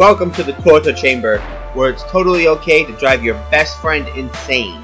[0.00, 1.40] Welcome to the torture chamber,
[1.74, 4.80] where it's totally okay to drive your best friend insane.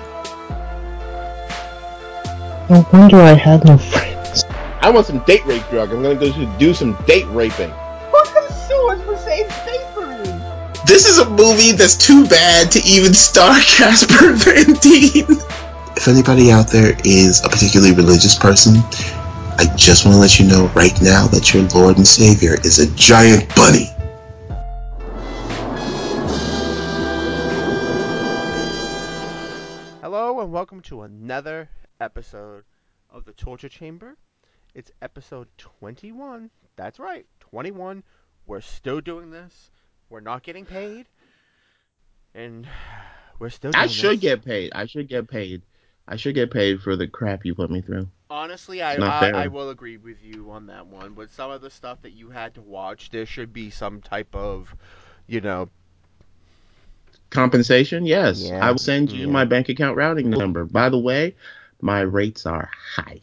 [2.68, 4.44] No wonder I had no friends.
[4.82, 5.90] I want some date rape drug.
[5.90, 7.70] I'm gonna go do some date raping.
[7.70, 10.38] Who can sue us for saying slavery?
[10.86, 15.24] This is a movie that's too bad to even star Casper Van Dien.
[15.96, 18.74] If anybody out there is a particularly religious person,
[19.56, 22.80] I just want to let you know right now that your Lord and Savior is
[22.80, 23.95] a giant bunny.
[30.76, 31.70] Welcome to another
[32.02, 32.62] episode
[33.08, 34.18] of the Torture Chamber.
[34.74, 36.50] It's episode 21.
[36.76, 38.02] That's right, 21.
[38.46, 39.70] We're still doing this.
[40.10, 41.06] We're not getting paid.
[42.34, 42.68] And
[43.38, 44.20] we're still doing I should this.
[44.20, 44.72] get paid.
[44.74, 45.62] I should get paid.
[46.06, 48.08] I should get paid for the crap you put me through.
[48.28, 49.30] Honestly, I, I.
[49.30, 51.14] I will agree with you on that one.
[51.14, 54.34] With some of the stuff that you had to watch, there should be some type
[54.34, 54.74] of,
[55.26, 55.70] you know,
[57.36, 58.04] Compensation?
[58.06, 58.42] Yes.
[58.42, 58.66] Yeah.
[58.66, 59.32] I will send you Yeah.
[59.32, 60.64] my bank account routing number.
[60.64, 61.36] By the way,
[61.80, 63.20] my rates are high.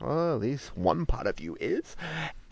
[0.00, 1.96] well, at least one part of you is.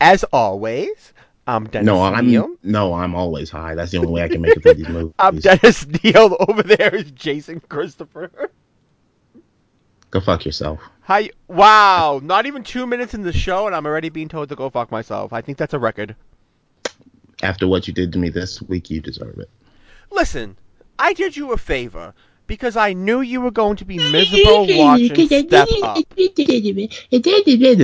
[0.01, 1.13] As always,
[1.47, 2.55] I'm Dennis no, I'm Neal.
[2.61, 3.73] no, I'm always high.
[3.75, 5.13] That's the only way I can make it through these movies.
[5.17, 6.35] I'm Dennis Neal.
[6.47, 8.29] Over there is Jason Christopher.
[10.11, 10.79] Go fuck yourself.
[11.01, 11.29] Hi.
[11.47, 12.19] Wow.
[12.23, 14.91] Not even two minutes in the show, and I'm already being told to go fuck
[14.91, 15.33] myself.
[15.33, 16.15] I think that's a record.
[17.41, 19.49] After what you did to me this week, you deserve it.
[20.11, 20.57] Listen,
[20.97, 22.13] I did you a favor
[22.47, 25.97] because I knew you were going to be miserable watching Step Up.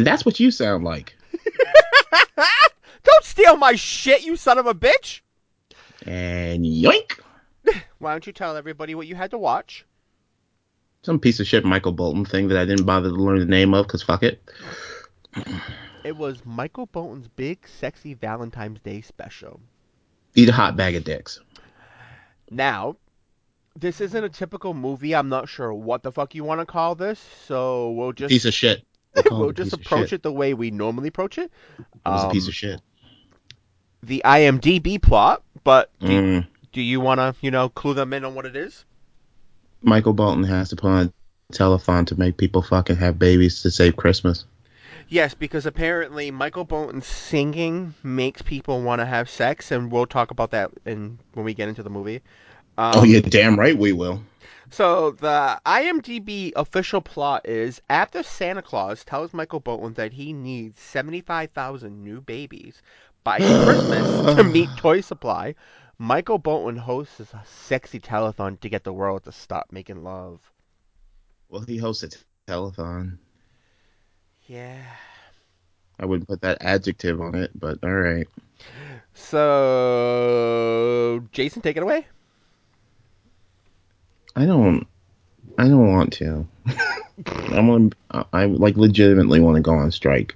[0.04, 1.16] That's what you sound like.
[2.36, 5.22] Don't steal my shit, you son of a bitch!
[6.06, 7.20] And yoink!
[8.00, 9.86] Why don't you tell everybody what you had to watch?
[11.03, 13.73] Some piece of shit Michael Bolton thing that I didn't bother to learn the name
[13.76, 14.42] of because fuck it.
[16.03, 19.59] It was Michael Bolton's big, sexy Valentine's Day special.
[20.34, 21.40] Eat a hot bag of dicks.
[22.50, 22.97] Now,
[23.78, 25.16] this isn't a typical movie.
[25.16, 28.45] I'm not sure what the fuck you want to call this, so we'll just Piece
[28.45, 28.83] of shit.
[29.31, 31.51] we'll just approach it the way we normally approach it.
[31.79, 32.81] It was a piece Um, of shit.
[34.03, 36.47] The IMDb plot, but do, Mm.
[36.73, 38.85] do you want to, you know, clue them in on what it is?
[39.81, 41.13] Michael Bolton has to put on
[41.50, 44.45] a telethon to make people fucking have babies to save Christmas.
[45.07, 50.31] Yes, because apparently Michael Bolton's singing makes people want to have sex, and we'll talk
[50.31, 52.21] about that in when we get into the movie.
[52.77, 54.21] Um, oh, yeah, damn right we will.
[54.71, 60.79] So the IMDb official plot is after Santa Claus tells Michael Bolton that he needs
[60.81, 62.81] seventy-five thousand new babies
[63.23, 65.55] by Christmas to meet toy supply,
[65.97, 70.51] Michael Bolton hosts a sexy telethon to get the world to stop making love.
[71.49, 72.09] Well, he hosts a
[72.51, 73.19] telethon.
[74.47, 74.81] Yeah.
[76.00, 78.28] I wouldn't put that adjective on it, but all right.
[79.13, 80.44] So
[81.31, 82.06] Jason, take it away.
[84.35, 84.85] I don't.
[85.57, 86.45] I don't want to.
[87.28, 87.95] I want.
[88.34, 90.35] I like legitimately want to go on strike.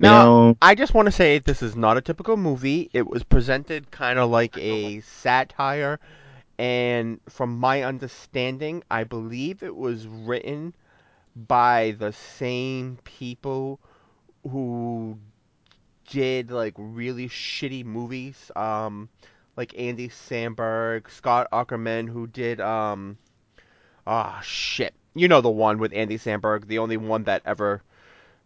[0.00, 0.56] Now, No.
[0.60, 2.90] I just want to say this is not a typical movie.
[2.92, 6.00] It was presented kind of like a satire,
[6.58, 10.74] and from my understanding, I believe it was written
[11.34, 13.80] by the same people
[14.48, 15.18] who
[16.08, 19.08] did like really shitty movies, um,
[19.56, 23.18] like Andy Samberg, Scott Aukerman, who did um,
[24.06, 27.82] ah shit, you know the one with Andy Samberg, the only one that ever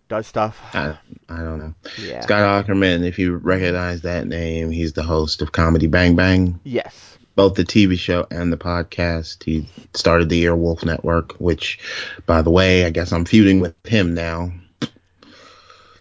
[0.08, 0.60] does stuff.
[0.74, 1.74] I, I don't know.
[1.98, 2.20] Yeah.
[2.20, 7.18] Scott Aukerman, if you recognize that name, he's the host of Comedy Bang Bang, Yes.
[7.36, 9.42] Both the TV show and the podcast.
[9.42, 11.78] He started the Earwolf Network, which,
[12.26, 14.52] by the way, I guess I'm feuding with him now.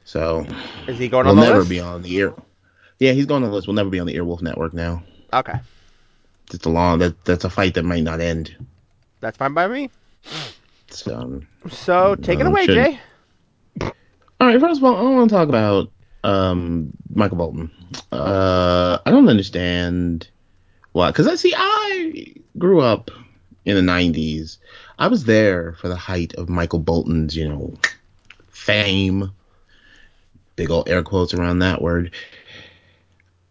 [0.05, 0.45] So
[0.87, 1.69] Is he going we'll on the never list?
[1.69, 2.33] be on the ear.
[2.99, 3.67] Yeah, he's going on the list.
[3.67, 5.03] We'll never be on the Earwolf Network now.
[5.33, 5.59] Okay,
[6.53, 6.99] It's a long.
[6.99, 8.55] That that's a fight that might not end.
[9.19, 9.89] that's fine by me.
[10.89, 12.99] So So take it Um, away, shouldn't-
[13.79, 13.91] Jay.
[14.39, 15.89] All right, first of all, I want to talk about
[16.23, 17.71] um, Michael Bolton.
[18.11, 20.27] Uh, I don't understand
[20.93, 23.11] why, because I see I grew up
[23.65, 24.57] in the '90s.
[24.97, 27.73] I was there for the height of Michael Bolton's, you know,
[28.49, 29.31] fame.
[30.55, 32.11] Big old air quotes around that word.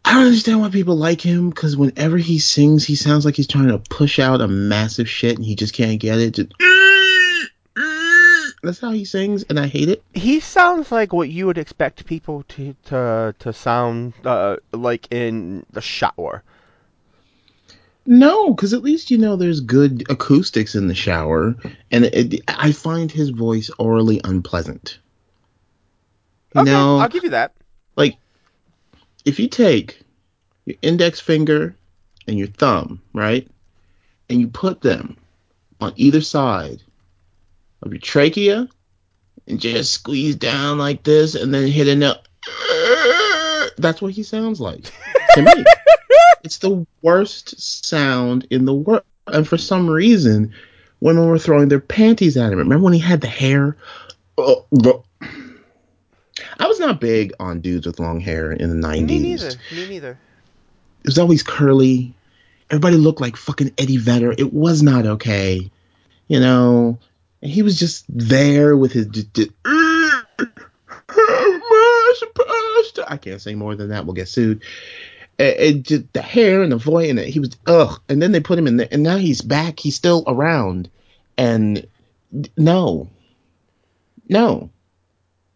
[0.05, 3.47] I don't understand why people like him because whenever he sings, he sounds like he's
[3.47, 6.35] trying to push out a massive shit and he just can't get it.
[6.35, 6.53] Just,
[8.63, 10.05] that's how he sings, and I hate it.
[10.15, 15.67] He sounds like what you would expect people to to to sound uh, like in
[15.73, 16.45] the shower.
[18.05, 21.55] No, because at least you know there's good acoustics in the shower,
[21.91, 24.99] and it, I find his voice aurally unpleasant.
[26.55, 27.55] You Okay, know, I'll give you that.
[27.97, 28.17] like
[29.25, 30.01] if you take
[30.67, 31.77] your index finger
[32.27, 33.49] and your thumb, right?
[34.29, 35.17] And you put them
[35.81, 36.83] on either side
[37.83, 38.69] of your trachea
[39.47, 42.19] and just squeeze down like this and then hit a note.
[43.79, 44.85] That's what he sounds like
[45.35, 45.65] to me.
[46.45, 49.05] It's the worst sound in the world.
[49.27, 50.53] And for some reason,
[51.01, 52.59] women were throwing their panties at him.
[52.59, 53.77] Remember when he had the hair?
[54.37, 54.67] Oh.
[56.59, 59.07] I was not big on dudes with long hair in the 90s.
[59.07, 59.51] Me neither.
[59.73, 60.19] Me neither.
[61.01, 62.15] It was always curly.
[62.71, 64.35] Everybody looked like fucking Eddie Vedder.
[64.37, 65.71] It was not okay.
[66.29, 66.99] You know,
[67.43, 69.07] and he was just there with his.
[69.07, 69.51] d- d-
[73.09, 74.07] I can't say more than that.
[74.07, 74.63] We'll get sued.
[75.43, 78.01] It, it just the hair and the voice and it, he was ugh.
[78.09, 79.81] And then they put him in there, and now he's back.
[79.81, 80.89] He's still around,
[81.37, 81.85] and
[82.57, 83.11] no,
[84.29, 84.71] no,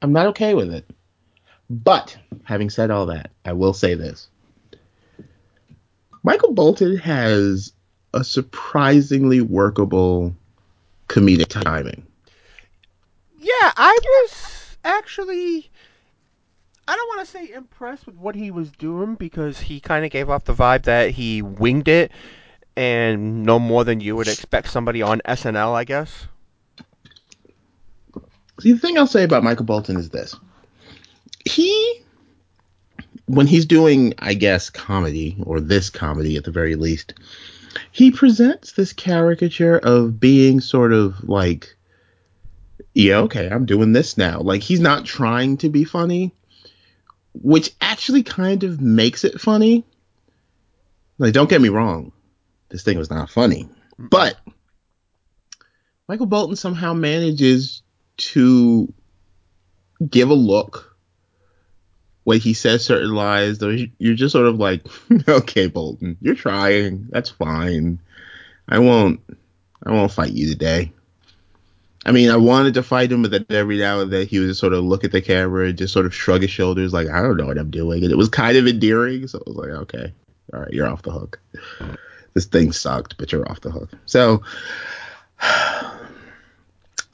[0.02, 0.90] I'm not okay with it.
[1.70, 4.26] But having said all that, I will say this:
[6.24, 7.72] Michael Bolton has
[8.12, 10.34] a surprisingly workable
[11.06, 12.04] comedic timing.
[13.38, 15.70] Yeah, I was actually.
[16.88, 20.10] I don't want to say impressed with what he was doing because he kind of
[20.10, 22.12] gave off the vibe that he winged it
[22.76, 26.26] and no more than you would expect somebody on SNL, I guess.
[28.60, 30.34] See, the thing I'll say about Michael Bolton is this:
[31.44, 32.02] he,
[33.26, 37.14] when he's doing, I guess, comedy or this comedy at the very least,
[37.92, 41.76] he presents this caricature of being sort of like,
[42.94, 44.40] yeah, okay, I'm doing this now.
[44.40, 46.32] Like he's not trying to be funny,
[47.42, 49.84] which actually kind of makes it funny.
[51.18, 52.12] Like, don't get me wrong,
[52.68, 53.68] this thing was not funny,
[53.98, 54.36] but
[56.08, 57.82] Michael Bolton somehow manages
[58.18, 58.92] to
[60.08, 60.96] give a look
[62.24, 63.58] when he says certain lies.
[63.58, 64.86] Though you're just sort of like,
[65.28, 67.08] okay, Bolton, you're trying.
[67.10, 68.00] That's fine.
[68.68, 69.20] I won't.
[69.84, 70.92] I won't fight you today.
[72.06, 74.46] I mean, I wanted to fight him, but then every now and then he would
[74.46, 77.08] just sort of look at the camera and just sort of shrug his shoulders, like,
[77.08, 78.04] I don't know what I'm doing.
[78.04, 79.26] And it was kind of endearing.
[79.26, 80.14] So I was like, okay,
[80.54, 81.40] all right, you're off the hook.
[82.32, 83.90] This thing sucked, but you're off the hook.
[84.06, 84.42] So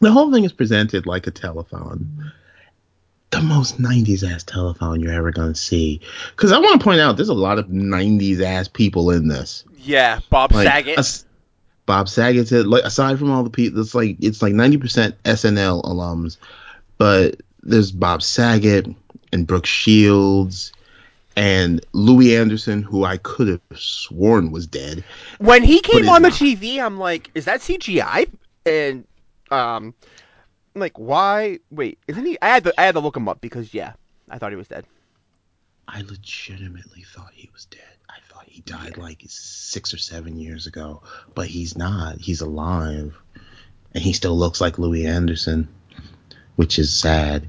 [0.00, 2.30] the whole thing is presented like a telethon.
[3.30, 6.02] The most 90s ass telethon you're ever going to see.
[6.36, 9.64] Because I want to point out, there's a lot of 90s ass people in this.
[9.78, 10.98] Yeah, Bob Like, Saget.
[10.98, 11.24] as-
[11.86, 12.66] Bob Saget's it.
[12.66, 16.36] Like aside from all the people, it's like it's like 90% SNL alums,
[16.98, 18.86] but there's Bob Saget
[19.32, 20.72] and Brooke Shields
[21.36, 25.02] and Louie Anderson, who I could have sworn was dead.
[25.38, 26.38] when he came on the not.
[26.38, 28.30] TV, I'm like, is that CGI?
[28.66, 29.06] And
[29.50, 29.94] um,
[30.74, 31.58] I'm like, why?
[31.70, 32.38] Wait, isn't he?
[32.42, 33.94] I had to I had to look him up because yeah,
[34.30, 34.84] I thought he was dead.
[35.88, 37.80] I legitimately thought he was dead.
[38.62, 41.02] I thought he died like six or seven years ago,
[41.34, 42.18] but he's not.
[42.18, 43.16] He's alive,
[43.94, 45.68] and he still looks like Louie Anderson,
[46.56, 47.46] which is sad.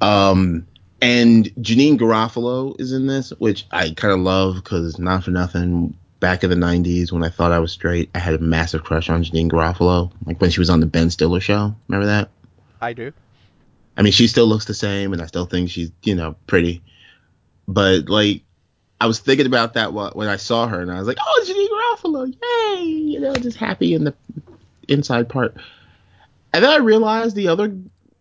[0.00, 0.66] Um,
[1.00, 5.96] and Janeane Garofalo is in this, which I kind of love because not for nothing.
[6.18, 9.10] Back in the '90s, when I thought I was straight, I had a massive crush
[9.10, 11.74] on Janeane Garofalo, like when she was on the Ben Stiller show.
[11.88, 12.30] Remember that?
[12.80, 13.12] I do.
[13.98, 16.82] I mean, she still looks the same, and I still think she's, you know, pretty.
[17.68, 18.45] But like,
[19.00, 21.44] I was thinking about that wh- when I saw her, and I was like, "Oh,
[21.46, 22.34] Janeane Garofalo,
[22.78, 24.14] yay!" You know, just happy in the
[24.88, 25.54] inside part.
[26.52, 27.76] And then I realized the other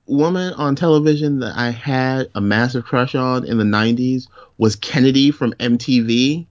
[0.07, 4.27] woman on television that I had a massive crush on in the '90s
[4.57, 6.45] was Kennedy from MTV.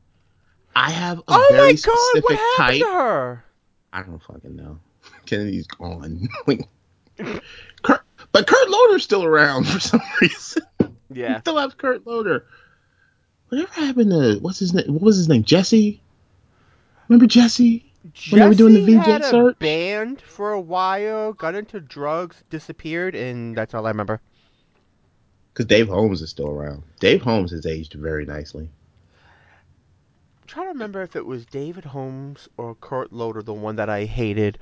[0.77, 2.81] I have a Oh very my god, specific what happened type.
[2.81, 3.45] to her?
[3.93, 4.79] I don't fucking know.
[5.27, 6.29] Kennedy's gone.
[7.83, 8.03] Kurt,
[8.33, 10.63] but Kurt Loder's still around for some reason.
[11.13, 11.39] Yeah.
[11.43, 12.47] Still have Kurt Loder.
[13.55, 14.93] Whatever happened to what's his name?
[14.93, 15.45] What was his name?
[15.45, 16.03] Jesse.
[17.09, 17.93] Remember Jesse?
[18.31, 19.59] When they were doing the Jesse VJ had a search?
[19.61, 24.21] band for a while, got into drugs, disappeared, and that's all I remember.
[25.53, 26.83] Because Dave Holmes is still around.
[26.99, 28.65] Dave Holmes has aged very nicely.
[28.65, 33.89] I'm trying to remember if it was David Holmes or Kurt Loder, the one that
[33.89, 34.59] I hated.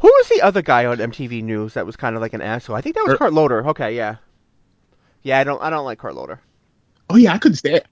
[0.00, 2.76] Who was the other guy on MTV News that was kind of like an asshole?
[2.76, 3.66] I think that was Er- Kurt Loder.
[3.68, 4.16] Okay, yeah.
[5.22, 6.38] Yeah, I don't I don't like Kurt Loder.
[7.08, 7.82] Oh yeah, I couldn't stand.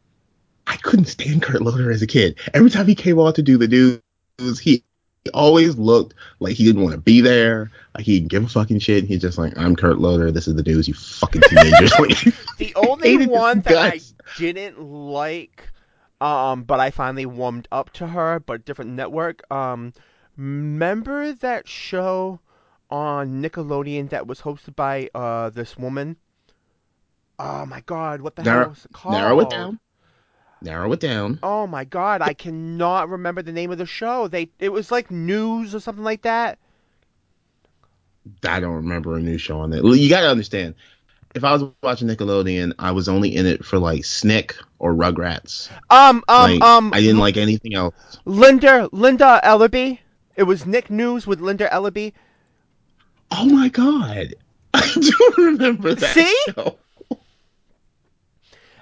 [0.66, 2.38] I couldn't stand Kurt Loder as a kid.
[2.54, 4.83] Every time he came on to do the news, he,
[5.25, 7.71] he always looked like he didn't want to be there.
[7.94, 9.04] Like he didn't give a fucking shit.
[9.04, 10.30] He's just like, I'm Kurt Loder.
[10.30, 10.88] This is the news.
[10.88, 11.92] You fucking teenagers.
[12.59, 14.00] The only one that I
[14.38, 15.68] didn't like,
[16.21, 19.42] um, but I finally warmed up to her, but different network.
[19.52, 19.92] Um,
[20.37, 22.38] remember that show
[22.90, 26.16] on Nickelodeon that was hosted by uh this woman?
[27.38, 29.14] Oh my god, what the hell was it called?
[29.14, 29.80] narrow it down.
[30.62, 31.38] Narrow it down.
[31.42, 34.28] Oh my god, I cannot remember the name of the show.
[34.28, 36.58] They it was like news or something like that.
[38.46, 39.84] I don't remember a new show on there.
[39.84, 40.75] You got to understand.
[41.34, 45.68] If I was watching Nickelodeon, I was only in it for like Snick or Rugrats.
[45.90, 48.18] Um um Like, um I didn't like anything else.
[48.25, 49.99] Linda Linda Ellerbee.
[50.37, 52.12] It was Nick News with Linda Ellerbee.
[53.30, 54.34] Oh my god,
[54.75, 56.37] I do remember that See?
[56.54, 56.78] show.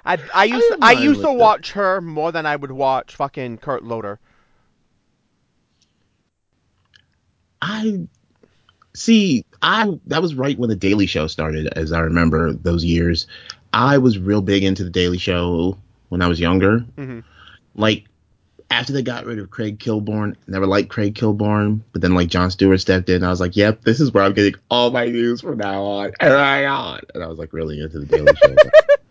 [0.05, 1.33] I I used didn't I, used to that.
[1.37, 4.19] watch her more than I would watch fucking Kurt Loder.
[7.61, 8.07] I
[8.95, 9.45] see.
[9.63, 13.27] I that was right when the Daily Show started, as I remember those years.
[13.73, 15.79] I was real big into the Daily Show
[16.09, 16.81] when I was younger.
[16.99, 17.23] Mhm.
[17.75, 18.05] Like
[18.71, 22.51] after they got rid of Craig Kilborn, never liked Craig Kilborn, but then like Jon
[22.51, 23.23] Stewart stepped in.
[23.23, 26.13] I was like, "Yep, this is where I'm getting all my news from now on."
[26.21, 28.57] And I on, and I was like really into the Daily Show.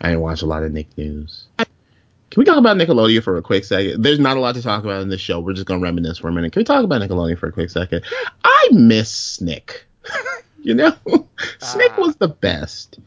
[0.00, 1.46] I didn't watch a lot of Nick News.
[1.58, 4.02] Can we talk about Nickelodeon for a quick second?
[4.02, 5.40] There's not a lot to talk about in this show.
[5.40, 6.52] We're just gonna reminisce for a minute.
[6.52, 8.04] Can we talk about Nickelodeon for a quick second?
[8.44, 9.86] I miss Snick.
[10.62, 10.92] you know,
[11.60, 12.00] Snick Ah.
[12.00, 12.98] was the best.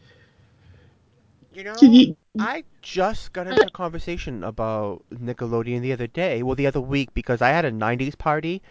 [1.52, 6.54] You know, you- I just got into a conversation about Nickelodeon the other day, well,
[6.54, 8.62] the other week, because I had a '90s party,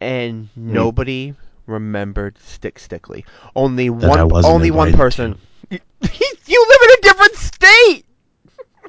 [0.00, 0.72] and Hmm.
[0.72, 1.34] nobody
[1.66, 3.24] remembered Stick Stickly.
[3.56, 5.38] Only That one, only one person.
[5.70, 5.78] you
[6.10, 8.02] live in a different state.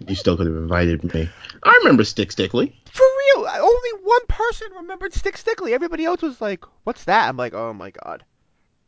[0.07, 1.29] You still could have invited me.
[1.63, 2.75] I remember Stick Stickly.
[2.91, 3.05] For
[3.35, 5.73] real, only one person remembered Stick Stickly.
[5.73, 8.25] Everybody else was like, "What's that?" I'm like, "Oh my god."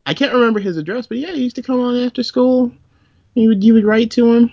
[0.04, 2.72] I can't remember his address, but yeah, he used to come on after school.
[3.32, 4.52] You would you would write to him.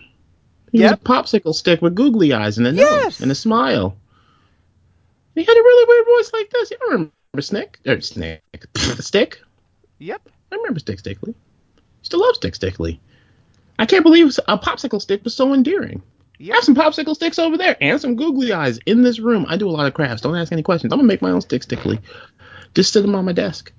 [0.71, 0.91] He Yep.
[0.91, 2.89] was a popsicle stick with googly eyes and a Yes.
[2.89, 3.97] nose and a smile.
[5.35, 6.71] He had a really weird voice like this.
[6.71, 8.41] You remember Snick or Snick
[9.01, 9.41] Stick?
[9.99, 10.29] Yep.
[10.53, 11.35] I remember Stick Stickly.
[12.03, 13.01] Still love Stick Stickly.
[13.77, 16.01] I can't believe a popsicle stick was so endearing.
[16.39, 16.55] I Yep.
[16.55, 19.45] have some popsicle sticks over there and some googly eyes in this room.
[19.49, 20.21] I do a lot of crafts.
[20.21, 20.93] Don't ask any questions.
[20.93, 21.99] I'm gonna make my own stick stickly.
[22.75, 23.71] Just sit them on my desk.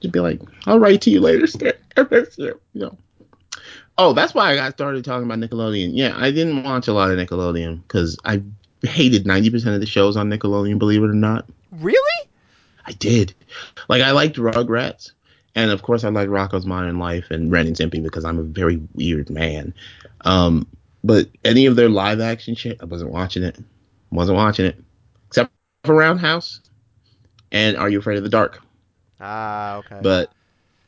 [0.00, 1.80] Just be like, I'll write to you later, stick.
[1.96, 2.60] I miss you.
[2.74, 2.98] You know.
[3.96, 5.90] Oh, that's why I got started talking about Nickelodeon.
[5.94, 8.42] Yeah, I didn't watch a lot of Nickelodeon because I
[8.82, 11.46] hated 90% of the shows on Nickelodeon, believe it or not.
[11.72, 12.28] Really?
[12.84, 13.32] I did.
[13.88, 15.12] Like I liked Rugrats,
[15.54, 18.42] and of course I liked Rocko's Modern Life and Ren and Stimpy because I'm a
[18.42, 19.72] very weird man.
[20.22, 20.66] Um,
[21.04, 23.58] but any of their live action shit, I wasn't watching it.
[24.10, 24.82] Wasn't watching it,
[25.28, 25.52] except
[25.84, 26.60] for Roundhouse
[27.52, 28.62] and Are You Afraid of the Dark?
[29.20, 30.00] Ah, okay.
[30.02, 30.32] But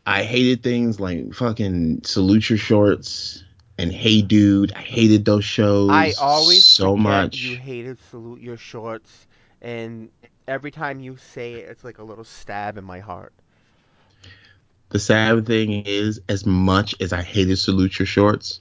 [0.07, 3.45] I hated things like fucking Salute Your Shorts
[3.79, 4.73] and Hey Dude.
[4.73, 5.91] I hated those shows.
[5.91, 7.37] I always so much.
[7.37, 9.27] You hated salute your shorts,
[9.61, 10.09] and
[10.49, 13.35] every time you say it, it's like a little stab in my heart.
[14.91, 18.61] The sad thing is, as much as I hated Salute Your Shorts,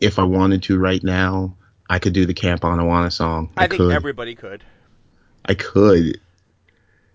[0.00, 1.56] if I wanted to right now,
[1.88, 3.50] I could do the Camp Anawanna song.
[3.56, 3.92] I, I, think could.
[3.92, 4.64] everybody could.
[5.44, 6.20] I could.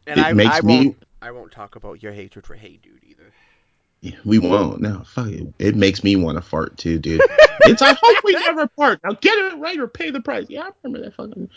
[0.07, 1.03] And It I, makes I me- won't.
[1.21, 3.31] I won't talk about your hatred for Hey Dude either.
[4.01, 4.81] Yeah, We won't.
[4.81, 5.53] No, fuck it.
[5.59, 7.21] It makes me want to fart too, dude.
[7.61, 9.00] it's I hope we never part.
[9.03, 10.47] Now get it right or pay the price.
[10.50, 11.50] Yeah, I remember that fucking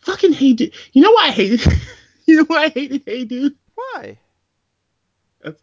[0.00, 0.74] fucking Hey Dude.
[0.92, 1.64] You know why I hated?
[2.26, 3.54] you know why I hated Hey Dude?
[3.76, 4.18] Why?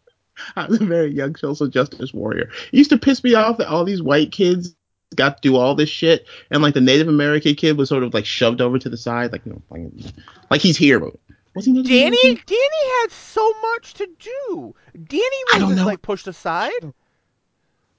[0.56, 2.50] I was a very young social justice warrior.
[2.72, 4.74] It used to piss me off that all these white kids
[5.16, 8.14] got to do all this shit, and like the Native American kid was sort of
[8.14, 10.14] like shoved over to the side, like you know, like,
[10.50, 11.14] like he's here, but
[11.56, 12.44] was he Native Danny, American?
[12.46, 14.76] Danny had so much to do.
[14.94, 15.86] Danny wasn't know.
[15.86, 16.72] like pushed aside.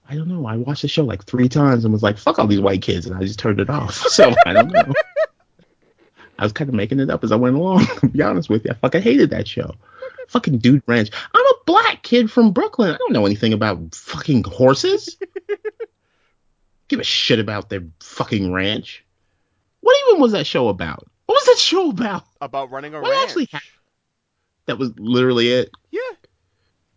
[0.08, 0.46] I don't know.
[0.46, 3.06] I watched the show like three times and was like, "Fuck all these white kids,"
[3.06, 3.96] and I just turned it off.
[4.10, 4.92] So I don't know.
[6.38, 7.86] I was kind of making it up as I went along.
[8.00, 9.74] To be honest with you, I fucking hated that show.
[10.28, 11.10] Fucking Dude Ranch.
[11.34, 12.94] I'm a black kid from Brooklyn.
[12.94, 15.16] I don't know anything about fucking horses.
[16.92, 19.02] Give a shit about their fucking ranch.
[19.80, 21.06] What even was that show about?
[21.24, 22.24] What was that show about?
[22.42, 23.22] About running a What ranch.
[23.30, 23.70] actually happened?
[24.66, 25.70] That was literally it.
[25.90, 26.00] Yeah.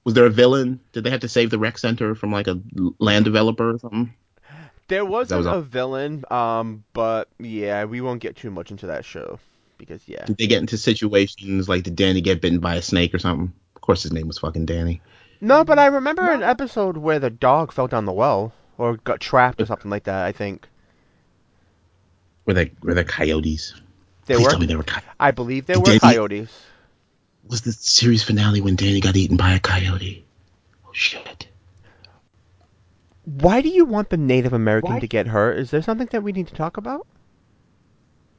[0.03, 0.81] Was there a villain?
[0.91, 2.59] Did they have to save the rec center from like a
[2.99, 4.13] land developer or something?
[4.89, 8.87] There wasn't was a all- villain, um, but yeah, we won't get too much into
[8.87, 9.39] that show
[9.77, 10.25] because yeah.
[10.25, 13.53] Did they get into situations like did Danny get bitten by a snake or something?
[13.77, 15.01] Of course, his name was fucking Danny.
[15.39, 19.19] No, but I remember an episode where the dog fell down the well or got
[19.19, 20.25] trapped or something like that.
[20.25, 20.67] I think
[22.45, 23.73] Were they were they coyotes?
[24.25, 24.49] they Please were.
[24.51, 25.09] tell me they were coyotes.
[25.19, 26.49] I believe there Did were Danny- coyotes.
[27.47, 30.25] Was the series finale when Danny got eaten by a coyote?
[30.85, 31.47] Oh shit!
[33.25, 35.57] Why do you want the Native American to get hurt?
[35.59, 37.05] Is there something that we need to talk about?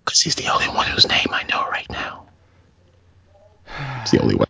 [0.04, 2.26] Because he's the only one whose name I know right now.
[4.02, 4.46] It's the only one.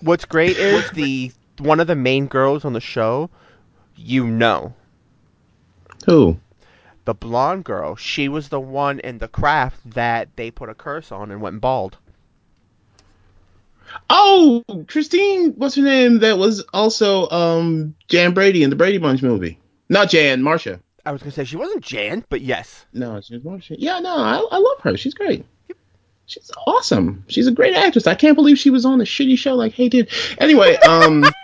[0.00, 3.30] What's great is the one of the main girls on the show.
[3.96, 4.74] You know,
[6.06, 6.38] Who?
[7.04, 11.10] the blonde girl, she was the one in the craft that they put a curse
[11.10, 11.96] on and went bald.
[14.08, 16.20] Oh, Christine, what's her name?
[16.20, 19.58] That was also um Jan Brady in the Brady Bunch movie.
[19.88, 20.78] Not Jan, Marsha.
[21.04, 22.86] I was gonna say she wasn't Jan, but yes.
[22.92, 23.74] No, she's Marsha.
[23.76, 24.96] Yeah, no, I, I love her.
[24.96, 25.44] She's great.
[26.26, 27.24] She's awesome.
[27.26, 28.06] She's a great actress.
[28.06, 30.08] I can't believe she was on a shitty show like Hey Dude.
[30.38, 31.24] Anyway, um.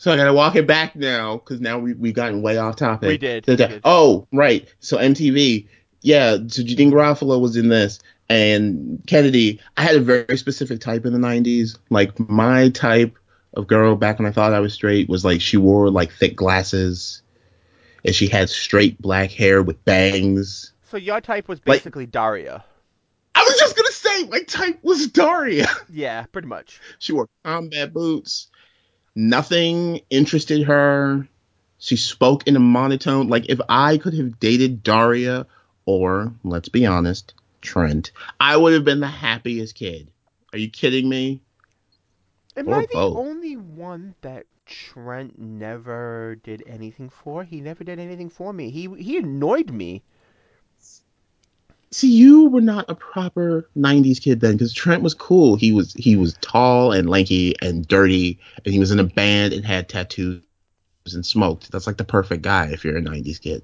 [0.00, 3.08] So I gotta walk it back now because now we we gotten way off topic.
[3.08, 3.80] We did, we did.
[3.84, 4.66] Oh, right.
[4.78, 5.66] So MTV,
[6.02, 6.34] yeah.
[6.46, 9.60] So Janeane Garofalo was in this, and Kennedy.
[9.76, 11.76] I had a very specific type in the '90s.
[11.90, 13.16] Like my type
[13.54, 16.36] of girl back when I thought I was straight was like she wore like thick
[16.36, 17.22] glasses,
[18.04, 20.72] and she had straight black hair with bangs.
[20.90, 22.64] So your type was Like- basically Daria.
[23.34, 25.66] I was just gonna say my type was Daria.
[25.90, 26.80] Yeah, pretty much.
[27.00, 28.48] She wore combat boots.
[29.20, 31.26] Nothing interested her.
[31.78, 33.26] She spoke in a monotone.
[33.26, 35.44] Like if I could have dated Daria
[35.86, 40.06] or, let's be honest, Trent, I would have been the happiest kid.
[40.52, 41.40] Are you kidding me?
[42.56, 47.42] Am Or I the only one that Trent never did anything for?
[47.42, 48.70] He never did anything for me.
[48.70, 50.04] He he annoyed me.
[51.90, 55.56] See, you were not a proper '90s kid then, because Trent was cool.
[55.56, 59.54] He was he was tall and lanky and dirty, and he was in a band
[59.54, 60.42] and had tattoos
[61.12, 61.72] and smoked.
[61.72, 63.62] That's like the perfect guy if you're a '90s kid.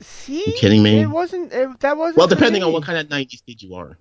[0.00, 0.44] See?
[0.46, 1.00] You kidding me?
[1.00, 1.52] It wasn't.
[1.52, 2.18] It, that wasn't.
[2.18, 3.98] Well, depending on what kind of '90s kid you are.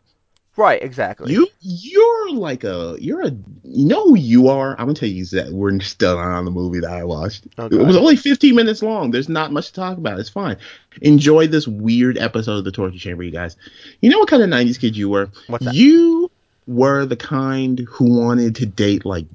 [0.55, 0.83] Right.
[0.83, 1.33] Exactly.
[1.33, 3.31] You you're like a you're a
[3.63, 4.72] you know who you are.
[4.72, 7.48] I'm gonna tell you that we're still on the movie that I watched.
[7.57, 9.10] Oh, it was only 15 minutes long.
[9.10, 10.19] There's not much to talk about.
[10.19, 10.57] It's fine.
[11.01, 13.57] Enjoy this weird episode of the Torture Chamber, you guys.
[14.00, 15.29] You know what kind of 90s kid you were?
[15.48, 15.74] What's that?
[15.74, 16.29] You
[16.67, 19.25] were the kind who wanted to date like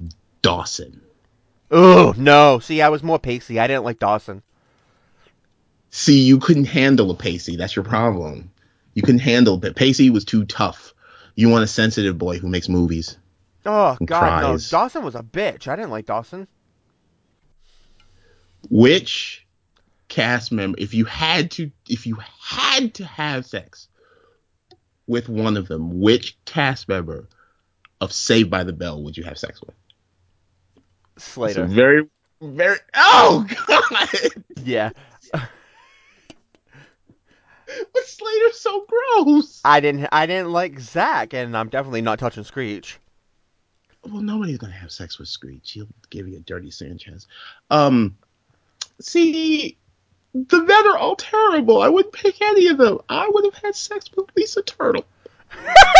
[0.41, 1.01] Dawson.
[1.69, 2.59] Oh no!
[2.59, 3.59] See, I was more pacey.
[3.59, 4.41] I didn't like Dawson.
[5.91, 7.55] See, you couldn't handle a Pacey.
[7.55, 8.51] That's your problem.
[8.93, 10.93] You couldn't handle but Pacey was too tough.
[11.39, 13.17] You want a sensitive boy who makes movies.
[13.65, 14.57] Oh And God, no!
[14.57, 15.69] Dawson was a bitch.
[15.69, 16.49] I didn't like Dawson.
[18.69, 19.45] which
[20.09, 23.87] cast member if you had to if you had to have sex
[25.07, 27.27] with one of them which cast member
[28.01, 29.75] of saved by the bell would you have sex with
[31.15, 31.65] It's a Slater.
[31.67, 32.07] very
[32.41, 34.09] very oh god
[34.63, 34.89] Yeah.
[37.93, 40.07] but slater's so gross I didn't.
[40.11, 42.97] I didn't like Zach, and I'm definitely not touching Screech.
[44.09, 47.27] well nobody's gonna have sex with screech he'll give you a dirty sanchez
[47.69, 48.15] um
[49.01, 49.77] see
[50.33, 53.75] the men are all terrible i wouldn't pick any of them i would have had
[53.75, 55.05] sex with lisa turtle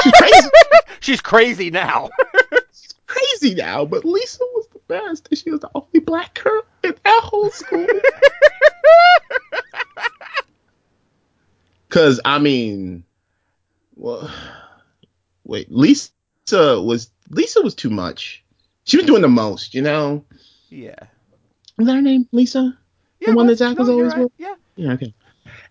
[0.04, 0.48] she's crazy
[1.02, 2.10] She's crazy now.
[2.74, 5.30] She's crazy now, but Lisa was the best.
[5.32, 7.88] and She was the only black girl in that whole school.
[11.90, 13.04] Cause I mean,
[13.96, 14.32] well,
[15.44, 16.12] wait, Lisa
[16.52, 18.44] was Lisa was too much.
[18.86, 20.24] She was doing the most, you know.
[20.70, 20.96] yeah.
[21.78, 22.78] Was that her name, Lisa?
[23.20, 23.32] Yeah.
[23.32, 24.24] the one that Zach was no, you're always right.
[24.24, 24.32] with?
[24.38, 24.56] Yeah.
[24.76, 25.14] Yeah, okay.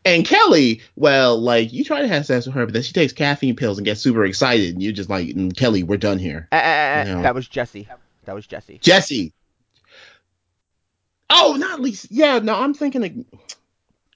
[0.05, 3.13] And Kelly, well, like you try to have sex with her, but then she takes
[3.13, 6.49] caffeine pills and gets super excited, and you're just like, "Mm, Kelly, we're done here.
[6.51, 7.23] Uh, uh, uh, No.
[7.23, 7.89] That was Jesse.
[8.25, 8.79] That was Jesse.
[8.79, 9.33] Jesse.
[11.31, 12.09] Oh, not Lisa.
[12.11, 13.41] Yeah, no, I'm thinking of.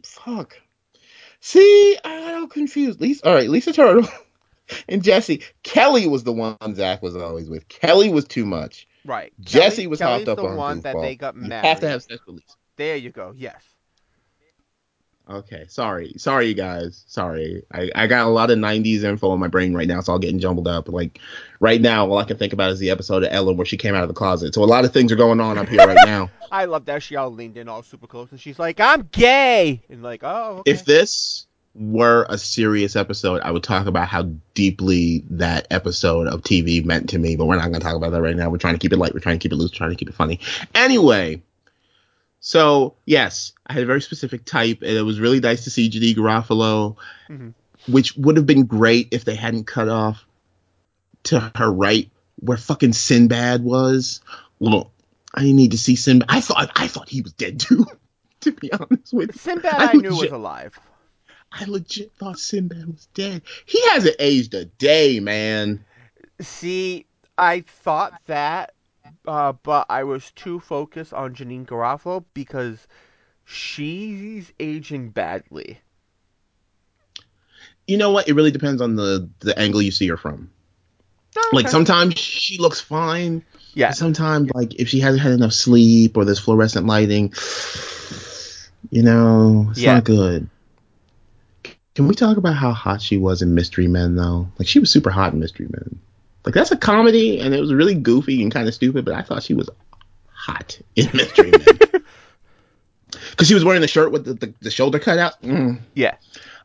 [0.04, 0.60] Fuck.
[1.44, 3.00] See, I got all confused.
[3.00, 4.08] Lisa, all right, Lisa Turtle
[4.88, 5.42] and Jesse.
[5.64, 7.66] Kelly was the one Zach was always with.
[7.68, 8.86] Kelly was too much.
[9.04, 9.32] Right.
[9.40, 11.66] Jesse Kelly- was Kelly's hopped up the on one that they got You married.
[11.66, 12.54] have to have sex with Lisa.
[12.76, 13.34] There you go.
[13.36, 13.60] Yes.
[15.30, 17.04] Okay, sorry, sorry, you guys.
[17.06, 19.98] Sorry, I, I got a lot of '90s info in my brain right now.
[19.98, 20.88] It's all getting jumbled up.
[20.88, 21.20] Like
[21.60, 23.94] right now, all I can think about is the episode of Ellen where she came
[23.94, 24.54] out of the closet.
[24.54, 26.28] So a lot of things are going on up here right now.
[26.50, 29.80] I love that she all leaned in all super close and she's like, "I'm gay,"
[29.88, 34.28] and like, "Oh, okay." If this were a serious episode, I would talk about how
[34.54, 38.10] deeply that episode of TV meant to me, but we're not going to talk about
[38.10, 38.50] that right now.
[38.50, 39.14] We're trying to keep it light.
[39.14, 39.72] We're trying to keep it loose.
[39.72, 40.40] We're trying to keep it funny.
[40.74, 41.40] Anyway,
[42.44, 45.88] so yes, I had a very specific type, and it was really nice to see
[45.88, 46.96] Janeane Garofalo,
[47.30, 47.54] Mhm.
[47.86, 50.26] which would have been great if they hadn't cut off
[51.24, 54.20] to her right where fucking Sinbad was.
[54.58, 54.90] Well,
[55.32, 56.28] I didn't need to see Sinbad.
[56.28, 57.86] I thought I thought he was dead too.
[58.40, 59.38] To be honest with you.
[59.38, 60.78] Sinbad, I I knew was alive.
[61.52, 63.42] I legit thought Sinbad was dead.
[63.66, 65.84] He hasn't aged a day, man.
[66.40, 67.06] See,
[67.38, 68.74] I thought that,
[69.26, 72.86] uh, but I was too focused on Janeane Garofalo because
[73.44, 75.80] she's aging badly.
[77.86, 78.28] You know what?
[78.28, 80.50] It really depends on the the angle you see her from.
[81.36, 83.42] Oh, Like sometimes she looks fine.
[83.74, 87.32] yeah, Sometimes like if she hasn't had enough sleep or there's fluorescent lighting,
[88.90, 89.94] You know, it's Yeah.
[89.94, 90.48] not good.
[91.94, 94.48] Can we talk about how hot she was in Mystery Men though?
[94.58, 96.00] Like she was super hot in Mystery Men.
[96.44, 99.22] Like that's a comedy and it was really goofy and kind of stupid, but I
[99.22, 99.70] thought she was
[100.26, 102.02] hot in Mystery Men.
[103.30, 105.40] Because she was wearing the shirt with the, the, the shoulder cut out.
[105.42, 105.80] Mm.
[105.94, 106.16] Yeah.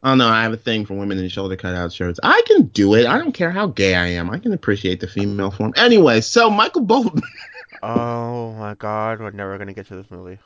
[0.04, 0.28] I don't know.
[0.28, 2.20] I have a thing for women in shoulder cut out shirts.
[2.24, 3.06] I can do it.
[3.06, 4.30] I don't care how gay I am.
[4.30, 5.74] I can appreciate the female form.
[5.76, 7.22] Anyway, so Michael Bolton.
[7.84, 10.40] Oh my god, we're never gonna get to this movie.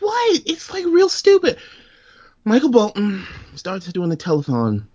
[0.00, 0.40] what?
[0.46, 1.58] It's like real stupid.
[2.42, 4.86] Michael Bolton starts doing the telethon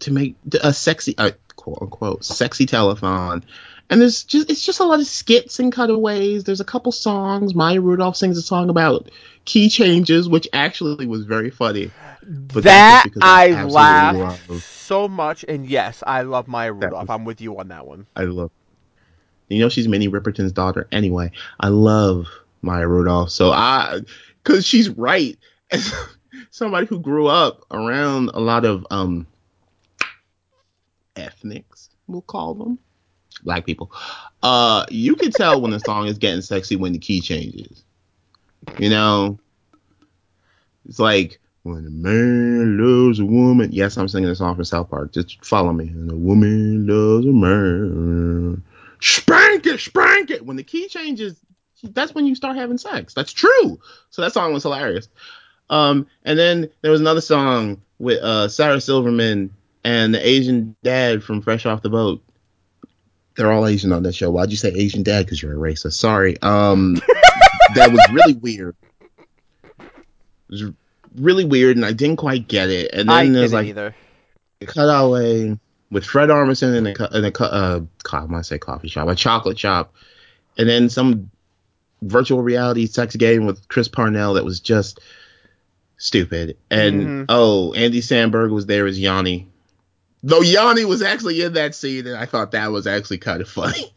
[0.00, 3.42] to make a sexy, uh, quote unquote, sexy telethon.
[3.88, 6.42] And there's just it's just a lot of skits and cutaways.
[6.44, 7.54] There's a couple songs.
[7.54, 9.10] Maya Rudolph sings a song about
[9.44, 11.90] key changes, which actually was very funny.
[12.28, 14.18] But that I laughed
[14.64, 17.02] so much, and yes, I love Maya Rudolph.
[17.08, 18.06] was- I'm with you on that one.
[18.16, 18.50] I love.
[19.48, 20.88] You know she's Minnie Riperton's daughter.
[20.90, 21.30] Anyway,
[21.60, 22.26] I love
[22.62, 23.30] Maya Rudolph.
[23.30, 24.00] So I,
[24.42, 25.38] because she's right.
[25.70, 25.92] As
[26.50, 29.26] somebody who grew up around a lot of um
[31.16, 32.78] ethnics, we'll call them
[33.42, 33.90] black people.
[34.42, 37.82] Uh, you can tell when the song is getting sexy when the key changes.
[38.78, 39.38] You know,
[40.88, 43.70] it's like when a man loves a woman.
[43.72, 45.12] Yes, I'm singing a song from South Park.
[45.12, 45.88] Just follow me.
[45.88, 48.62] And a woman loves a man.
[49.00, 50.44] Spank it, spank it.
[50.44, 51.38] When the key changes,
[51.82, 53.14] that's when you start having sex.
[53.14, 53.78] That's true.
[54.10, 55.08] So that song was hilarious.
[55.68, 59.52] Um, and then there was another song with uh, Sarah Silverman
[59.86, 62.20] and the Asian dad from Fresh Off the Boat.
[63.36, 64.30] They're all Asian on that show.
[64.30, 65.24] Why'd you say Asian dad?
[65.26, 65.92] Because you're a racist.
[65.92, 66.36] Sorry.
[66.42, 66.94] Um,
[67.74, 68.74] that was really weird.
[69.78, 69.84] It
[70.50, 70.64] was
[71.16, 72.90] really weird, and I didn't quite get it.
[72.92, 73.94] And then didn't there's like either.
[74.60, 75.58] a cutaway
[75.90, 78.88] with Fred Armisen in a, cu- in a uh, co- I want to say coffee
[78.88, 79.92] shop, a chocolate shop,
[80.58, 81.30] and then some
[82.02, 84.98] virtual reality sex game with Chris Parnell that was just
[85.98, 86.56] stupid.
[86.70, 87.24] And Mhm.
[87.28, 89.48] oh, Andy Samberg was there as Yanni.
[90.26, 93.48] Though Yanni was actually in that scene, and I thought that was actually kind of
[93.48, 93.94] funny.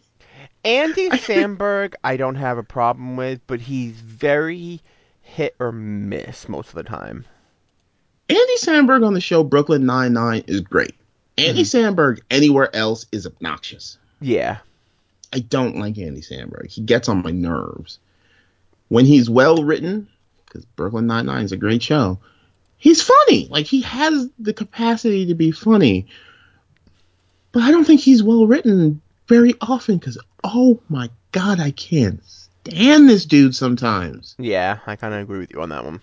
[0.63, 4.79] Andy Samberg, I don't have a problem with, but he's very
[5.23, 7.25] hit or miss most of the time.
[8.29, 10.93] Andy Samberg on the show Brooklyn Nine Nine is great.
[11.35, 11.99] Andy mm-hmm.
[11.99, 13.97] Samberg anywhere else is obnoxious.
[14.21, 14.57] Yeah.
[15.33, 16.69] I don't like Andy Samberg.
[16.69, 17.97] He gets on my nerves.
[18.89, 20.07] When he's well written,
[20.45, 22.19] because Brooklyn Nine Nine is a great show,
[22.79, 23.47] he's funny.
[23.51, 26.07] Like he has the capacity to be funny.
[27.51, 32.21] But I don't think he's well written very often because oh my god, I can't
[32.25, 34.35] stand this dude sometimes.
[34.39, 36.01] Yeah, I kind of agree with you on that one.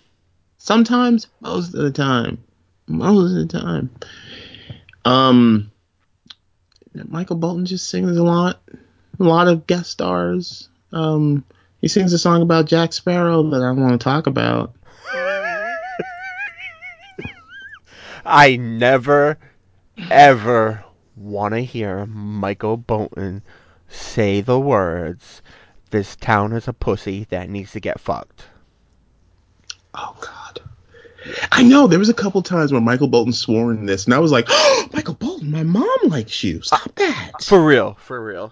[0.57, 2.43] Sometimes, most of the time.
[2.87, 3.89] Most of the time.
[5.03, 5.71] Um
[6.93, 8.61] Michael Bolton just sings a lot.
[9.19, 10.69] A lot of guest stars.
[10.93, 11.43] Um
[11.81, 14.73] he sings a song about Jack Sparrow that I want to talk about.
[18.27, 19.37] I never,
[20.11, 20.83] ever
[21.15, 23.41] want to hear Michael Bolton
[23.87, 25.41] say the words,
[25.91, 28.47] this town is a pussy that needs to get fucked.
[29.93, 30.59] Oh God.
[31.53, 34.19] I know there was a couple times where Michael Bolton swore in this, and I
[34.19, 36.61] was like, oh, "Michael Bolton, my mom likes you.
[36.61, 38.51] Stop that." For real, for real.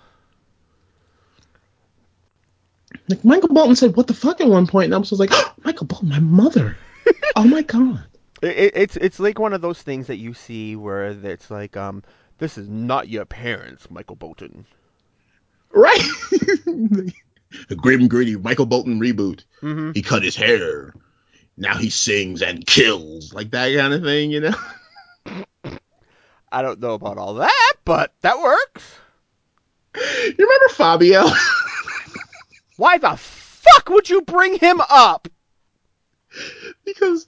[3.09, 5.53] Like Michael Bolton said, "What the fuck?" at one point, and I was like, oh,
[5.63, 6.77] "Michael Bolton, my mother."
[7.35, 8.05] oh my God.
[8.41, 11.77] It, it, it's it's like one of those things that you see where it's like,
[11.77, 12.03] um,
[12.37, 14.65] this is not your parents, Michael Bolton.
[15.71, 16.01] Right.
[16.31, 17.13] the
[17.75, 19.43] grim gritty Michael Bolton reboot.
[19.61, 20.93] hmm He cut his hair.
[21.57, 24.55] Now he sings and kills, like that kind of thing, you know.
[26.51, 28.95] I don't know about all that, but that works.
[29.95, 31.25] You remember Fabio?
[32.77, 35.27] Why the fuck would you bring him up?
[36.85, 37.27] because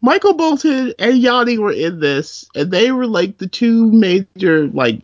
[0.00, 5.02] Michael Bolton and Yanni were in this, and they were like the two major, like,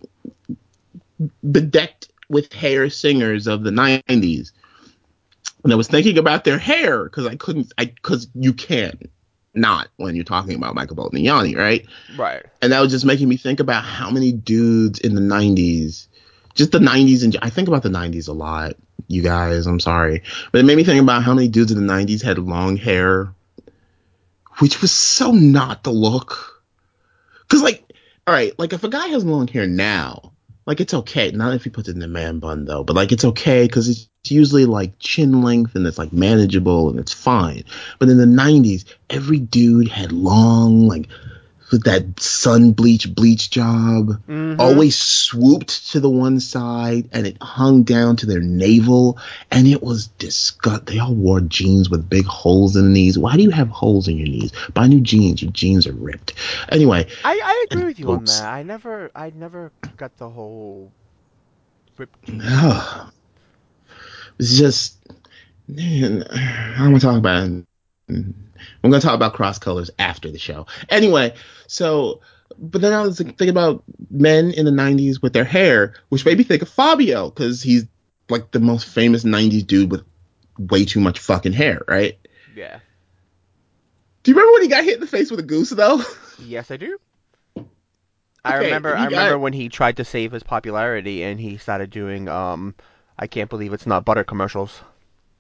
[1.50, 4.52] bedecked with hair singers of the '90s.
[5.64, 9.11] And I was thinking about their hair because I couldn't, I because you can't
[9.54, 11.87] not when you're talking about Michael Bolton and Yanni, right?
[12.16, 12.44] Right.
[12.61, 16.07] and that was just making me think about how many dudes in the 90s
[16.54, 18.74] just the 90s and i think about the 90s a lot
[19.09, 21.92] you guys i'm sorry but it made me think about how many dudes in the
[21.92, 23.33] 90s had long hair
[24.58, 26.62] which was so not the look.
[27.42, 27.84] Because like
[28.26, 30.32] all right like if a guy has long hair now
[30.66, 31.30] like it's okay.
[31.30, 33.88] Not if he puts it in a man bun though but like it's okay because
[33.88, 37.64] it's usually like chin length and it's like manageable and it's fine.
[37.98, 41.08] But in the 90s every dude had long like
[41.70, 44.20] with that sun bleach bleach job.
[44.29, 44.61] Mhm.
[44.61, 49.18] Always swooped to the one side and it hung down to their navel
[49.50, 50.87] and it was disgust.
[50.87, 53.18] They all wore jeans with big holes in the knees.
[53.18, 54.53] Why do you have holes in your knees?
[54.74, 55.42] Buy new jeans.
[55.42, 56.35] Your jeans are ripped.
[56.68, 58.44] Anyway, I, I agree with you on that.
[58.44, 60.90] I never I never got the whole
[61.96, 62.11] rip
[62.42, 63.12] Ugh.
[64.38, 64.96] it's just
[65.68, 67.64] man, I don't want to talk about it.
[68.83, 70.66] I'm going to talk about cross colors after the show.
[70.88, 71.35] Anyway,
[71.66, 72.20] so
[72.59, 76.38] but then I was thinking about men in the 90s with their hair, which made
[76.38, 77.85] me think of Fabio because he's
[78.29, 80.03] like the most famous 90s dude with
[80.59, 82.16] way too much fucking hair, right?
[82.55, 82.79] Yeah.
[84.22, 86.03] Do you remember when he got hit in the face with a goose though?
[86.40, 86.98] Yes, I do.
[88.44, 88.94] I Okay, remember.
[88.94, 92.74] I got- remember when he tried to save his popularity and he started doing um,
[93.18, 94.81] I can't believe it's not butter commercials.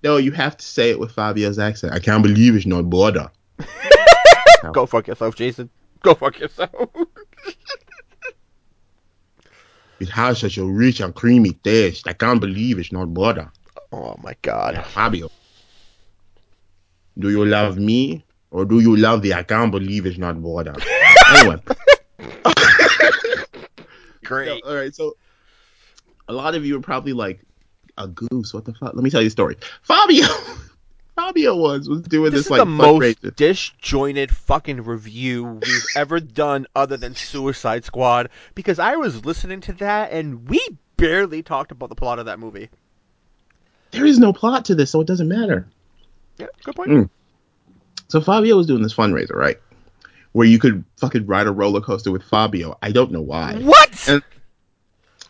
[0.04, 1.94] No, you have to say it with Fabio's accent.
[1.94, 3.30] I can't believe it's not border.
[4.72, 5.70] Go fuck yourself, Jason.
[6.02, 6.90] Go fuck yourself.
[10.00, 12.08] It has such a rich and creamy taste.
[12.08, 13.50] I can't believe it's not butter.
[13.92, 14.84] oh my god.
[14.86, 15.30] Fabio.
[17.18, 20.74] Do you love me or do you love the I can't believe it's not butter?
[21.36, 21.56] anyway.
[24.24, 24.48] Great.
[24.48, 25.16] So, all right, so
[26.28, 27.40] a lot of you are probably like,
[27.98, 28.94] a goose, what the fuck?
[28.94, 29.56] Let me tell you a story.
[29.82, 30.26] Fabio
[31.16, 36.20] Fabio was was doing This this, is like the most disjointed fucking review we've ever
[36.20, 40.60] done other than Suicide Squad because I was listening to that and we
[40.96, 42.68] barely talked about the plot of that movie.
[43.92, 45.68] There is no plot to this, so it doesn't matter.
[46.38, 46.90] Yeah, good point.
[46.90, 47.10] Mm.
[48.08, 49.60] So Fabio was doing this fundraiser, right?
[50.32, 52.76] Where you could fucking ride a roller coaster with Fabio.
[52.82, 53.54] I don't know why.
[53.54, 54.08] What?
[54.08, 54.22] And-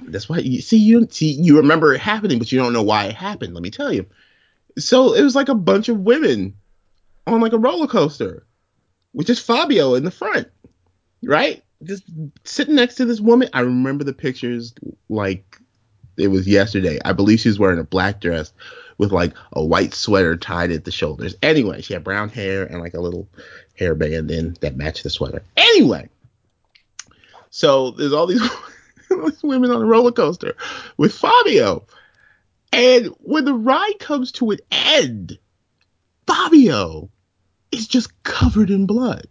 [0.00, 3.06] That's why you see you see you remember it happening, but you don't know why
[3.06, 3.54] it happened.
[3.54, 4.06] Let me tell you.
[4.78, 6.54] So it was like a bunch of women
[7.26, 8.44] on like a roller coaster,
[9.12, 10.48] with just Fabio in the front,
[11.22, 11.62] right?
[11.82, 12.04] Just
[12.44, 13.48] sitting next to this woman.
[13.52, 14.74] I remember the pictures
[15.08, 15.58] like
[16.16, 16.98] it was yesterday.
[17.04, 18.52] I believe she was wearing a black dress
[18.98, 21.34] with like a white sweater tied at the shoulders.
[21.42, 23.28] Anyway, she had brown hair and like a little
[23.78, 25.42] hairband in that matched the sweater.
[25.56, 26.08] Anyway,
[27.50, 28.73] so there's all these, all these
[29.42, 30.54] women on a roller coaster
[30.96, 31.86] with Fabio.
[32.72, 35.38] And when the ride comes to an end,
[36.26, 37.10] Fabio
[37.70, 39.26] is just covered in blood.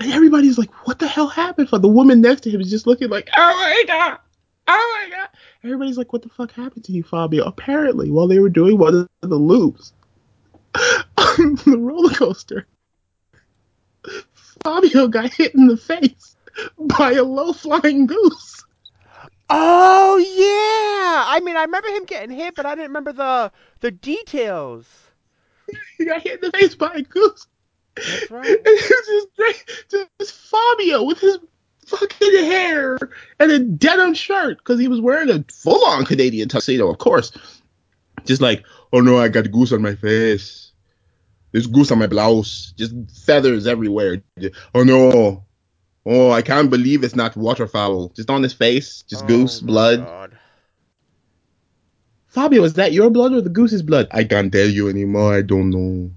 [0.00, 1.68] And everybody's like, what the hell happened?
[1.68, 4.18] For the woman next to him is just looking like, oh my god,
[4.68, 5.28] oh my god.
[5.64, 7.44] Everybody's like, what the fuck happened to you, Fabio?
[7.44, 9.92] Apparently, while they were doing one of the loops
[10.74, 12.66] on the roller coaster,
[14.34, 16.36] Fabio got hit in the face
[16.78, 18.64] by a low flying goose.
[19.50, 21.24] Oh yeah.
[21.28, 24.86] I mean, I remember him getting hit, but I didn't remember the the details.
[25.96, 27.46] He got hit in the face by a goose.
[27.96, 28.46] That's right.
[28.46, 30.10] And it's just great.
[30.18, 31.38] Just Fabio with his
[31.86, 32.98] fucking hair
[33.38, 37.32] and a denim shirt because he was wearing a full on Canadian tuxedo, of course.
[38.24, 40.72] Just like, oh no, I got goose on my face.
[41.52, 42.72] There's goose on my blouse.
[42.76, 44.22] Just feathers everywhere.
[44.74, 45.44] Oh no.
[46.04, 48.08] Oh, I can't believe it's not waterfowl.
[48.08, 49.02] Just on his face.
[49.02, 49.98] Just oh goose, Oh, my blood.
[50.00, 50.38] God.
[52.26, 54.08] Fabio, is that your blood or the goose's blood?
[54.10, 55.34] I can't tell you anymore.
[55.34, 56.10] I don't know.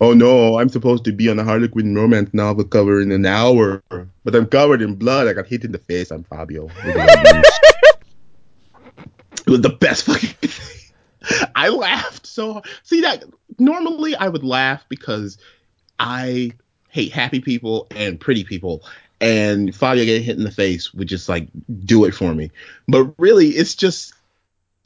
[0.00, 3.80] Oh no, I'm supposed to be on a Harlequin romance novel cover in an hour,
[4.24, 5.28] but I'm covered in blood.
[5.28, 6.10] I got hit in the face.
[6.10, 6.68] I'm Fabio.
[6.84, 7.46] it
[9.46, 11.50] was the best fucking thing.
[11.54, 12.66] I laughed so hard.
[12.82, 13.22] See that
[13.60, 15.38] normally I would laugh because
[16.00, 16.50] I
[16.88, 18.82] hate happy people and pretty people.
[19.22, 21.48] And Fabio getting hit in the face would just like
[21.84, 22.50] do it for me.
[22.88, 24.14] But really, it's just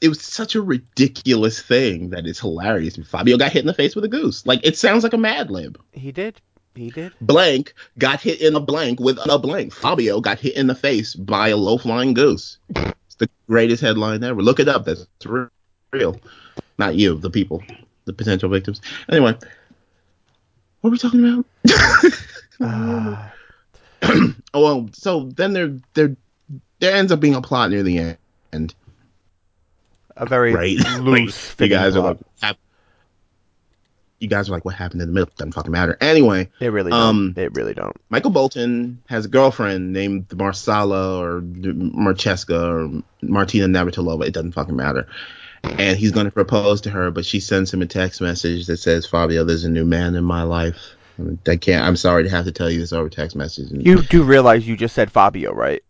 [0.00, 2.96] it was such a ridiculous thing that it's hilarious.
[2.96, 4.46] Fabio got hit in the face with a goose.
[4.46, 5.80] Like it sounds like a Mad Lib.
[5.92, 6.40] He did.
[6.74, 7.14] He did.
[7.22, 9.72] Blank got hit in a blank with a blank.
[9.72, 12.58] Fabio got hit in the face by a low flying goose.
[12.68, 14.42] It's the greatest headline ever.
[14.42, 14.84] Look it up.
[14.84, 15.06] That's
[15.90, 16.20] real.
[16.78, 17.62] Not you, the people,
[18.04, 18.82] the potential victims.
[19.08, 19.40] Anyway, what
[20.82, 21.46] were we talking about?
[22.60, 23.32] Ah.
[24.54, 26.16] oh well, so then there there
[26.80, 28.16] there ends up being a plot near the
[28.52, 28.74] end.
[30.16, 30.76] a very right?
[31.00, 31.58] loose.
[31.58, 32.58] Like, you guys are like, hap-
[34.18, 35.30] you guys are like, what happened in the middle?
[35.36, 35.96] Doesn't fucking matter.
[36.00, 37.00] Anyway, they really don't.
[37.00, 37.96] um, they really don't.
[38.08, 44.26] Michael Bolton has a girlfriend named Marsala or Marcheska or Martina Navratilova.
[44.26, 45.06] It doesn't fucking matter.
[45.64, 48.76] And he's going to propose to her, but she sends him a text message that
[48.76, 50.95] says, Fabio, there's a new man in my life.
[51.46, 53.68] I can't, I'm sorry to have to tell you this over text message.
[53.72, 55.82] You do realize you just said Fabio, right?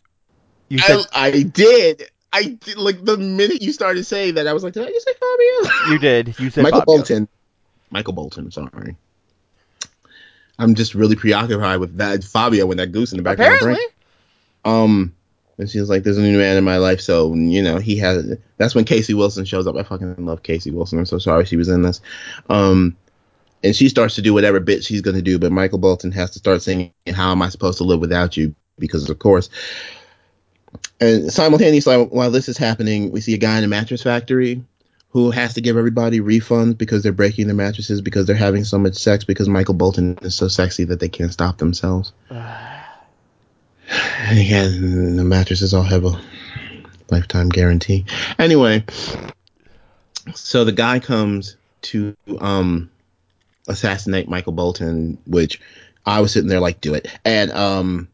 [0.68, 2.10] You said I, I did.
[2.32, 2.76] I did.
[2.76, 5.92] Like the minute you started saying that, I was like, did I just say Fabio?
[5.92, 6.38] you did.
[6.38, 6.96] You said Michael Fabio.
[6.96, 7.28] Bolton.
[7.90, 8.96] Michael Bolton, sorry.
[10.58, 13.58] I'm just really preoccupied with that Fabio and that goose in the back of my
[13.58, 13.78] brain.
[14.64, 15.14] Um,
[15.58, 18.36] and she's like, "There's a new man in my life." So you know, he has.
[18.56, 19.76] That's when Casey Wilson shows up.
[19.76, 20.98] I fucking love Casey Wilson.
[20.98, 22.00] I'm so sorry she was in this.
[22.48, 22.96] Um,
[23.62, 26.38] and she starts to do whatever bit she's gonna do, but Michael Bolton has to
[26.38, 29.48] start singing "How Am I Supposed to Live Without You?" because of course.
[31.00, 34.62] And simultaneously, while this is happening, we see a guy in a mattress factory
[35.10, 38.78] who has to give everybody refunds because they're breaking their mattresses because they're having so
[38.78, 42.12] much sex because Michael Bolton is so sexy that they can't stop themselves.
[44.18, 46.20] And again, the mattresses all have a
[47.08, 48.04] lifetime guarantee.
[48.36, 48.84] Anyway,
[50.34, 52.90] so the guy comes to um
[53.68, 55.60] assassinate Michael Bolton, which
[56.04, 57.08] I was sitting there like, do it.
[57.24, 58.08] And um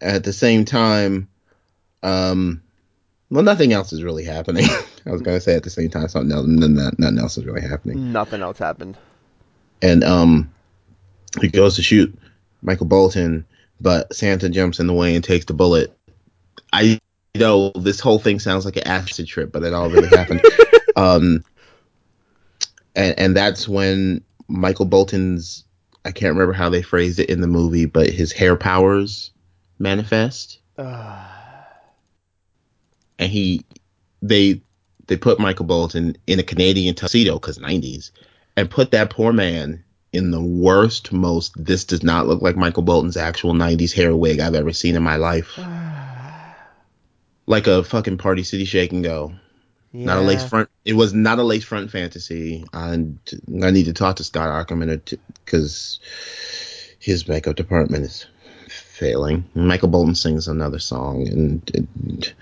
[0.00, 1.28] at the same time,
[2.02, 2.62] um
[3.30, 4.64] well nothing else is really happening.
[5.06, 7.62] I was gonna say at the same time something else nothing, nothing else is really
[7.62, 8.12] happening.
[8.12, 8.96] Nothing else happened.
[9.80, 10.52] And um
[11.40, 12.16] he goes to shoot
[12.62, 13.46] Michael Bolton,
[13.80, 15.96] but Santa jumps in the way and takes the bullet.
[16.72, 17.00] I
[17.34, 20.42] know this whole thing sounds like an acid trip, but it all really happened.
[20.94, 21.42] Um,
[22.94, 25.64] and and that's when Michael Bolton's
[26.04, 29.30] I can't remember how they phrased it in the movie, but his hair powers
[29.78, 31.24] manifest, Uh,
[33.18, 33.64] and he
[34.20, 34.62] they
[35.06, 38.10] they put Michael Bolton in a Canadian tuxedo because 90s,
[38.56, 42.82] and put that poor man in the worst, most this does not look like Michael
[42.82, 45.58] Bolton's actual 90s hair wig I've ever seen in my life.
[47.44, 49.34] Like a fucking Party City Shake and Go.
[49.92, 50.70] Not a lace front.
[50.84, 52.64] It was not a lace front fantasy.
[52.72, 56.00] I I need to talk to Scott Aukerman because
[56.98, 58.26] his makeup department is
[58.68, 59.44] failing.
[59.54, 62.34] Michael Bolton sings another song, and, and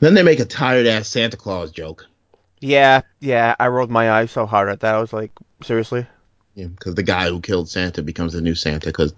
[0.00, 2.06] then they make a tired ass Santa Claus joke.
[2.60, 3.54] Yeah, yeah.
[3.58, 4.94] I rolled my eyes so hard at that.
[4.94, 5.30] I was like,
[5.62, 6.06] seriously?
[6.54, 8.86] Yeah, because the guy who killed Santa becomes the new Santa.
[8.86, 9.12] Because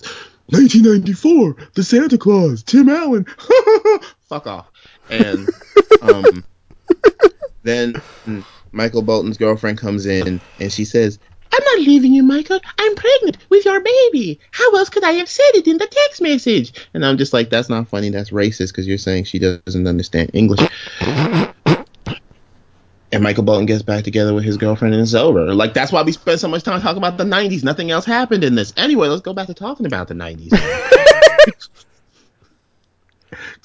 [0.47, 3.25] 1994, the Santa Claus, Tim Allen,
[4.29, 4.71] fuck off.
[5.09, 5.49] And
[6.03, 6.45] um,
[7.63, 7.95] then
[8.27, 11.19] mm, Michael Bolton's girlfriend comes in and she says,
[11.53, 12.61] "I'm not leaving you, Michael.
[12.79, 14.41] I'm pregnant with your baby.
[14.53, 17.51] How else could I have said it in the text message?" And I'm just like,
[17.51, 18.11] "That's not funny.
[18.11, 20.61] That's racist because you're saying she doesn't understand English."
[23.13, 25.53] And Michael Bolton gets back together with his girlfriend and it's over.
[25.53, 27.65] Like that's why we spent so much time talking about the '90s.
[27.65, 28.73] Nothing else happened in this.
[28.77, 30.51] Anyway, let's go back to talking about the '90s.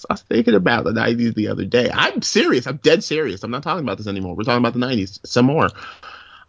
[0.09, 1.89] I was thinking about the '90s the other day.
[1.93, 2.67] I'm serious.
[2.67, 3.43] I'm dead serious.
[3.43, 4.35] I'm not talking about this anymore.
[4.35, 5.69] We're talking about the '90s some more.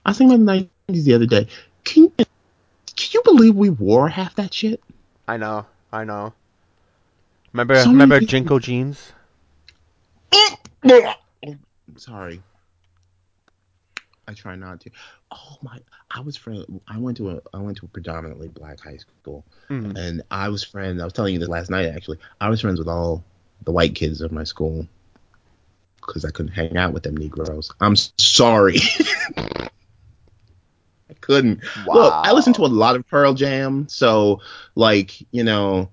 [0.05, 1.47] I was thinking about the '90s the other day.
[1.85, 4.83] Can can you believe we wore half that shit?
[5.29, 6.33] I know, I know.
[7.53, 9.13] Remember, So remember people- JNCO jeans?
[11.97, 12.43] Sorry.
[14.29, 14.91] I try not to.
[15.31, 15.79] Oh my!
[16.11, 16.81] I was friend.
[16.89, 17.41] I went to a.
[17.55, 19.97] I went to a predominantly black high school, Mhm.
[19.97, 21.01] and I was friends.
[21.01, 22.19] I was telling you this last night actually.
[22.41, 23.25] I was friends with all
[23.63, 24.87] the white kids of my school
[26.07, 27.73] because I couldn't hang out with them Negroes.
[27.81, 28.77] I'm sorry.
[31.09, 31.63] I couldn't.
[31.87, 34.41] Look, I listened to a lot of Pearl Jam, so
[34.75, 35.91] like you know,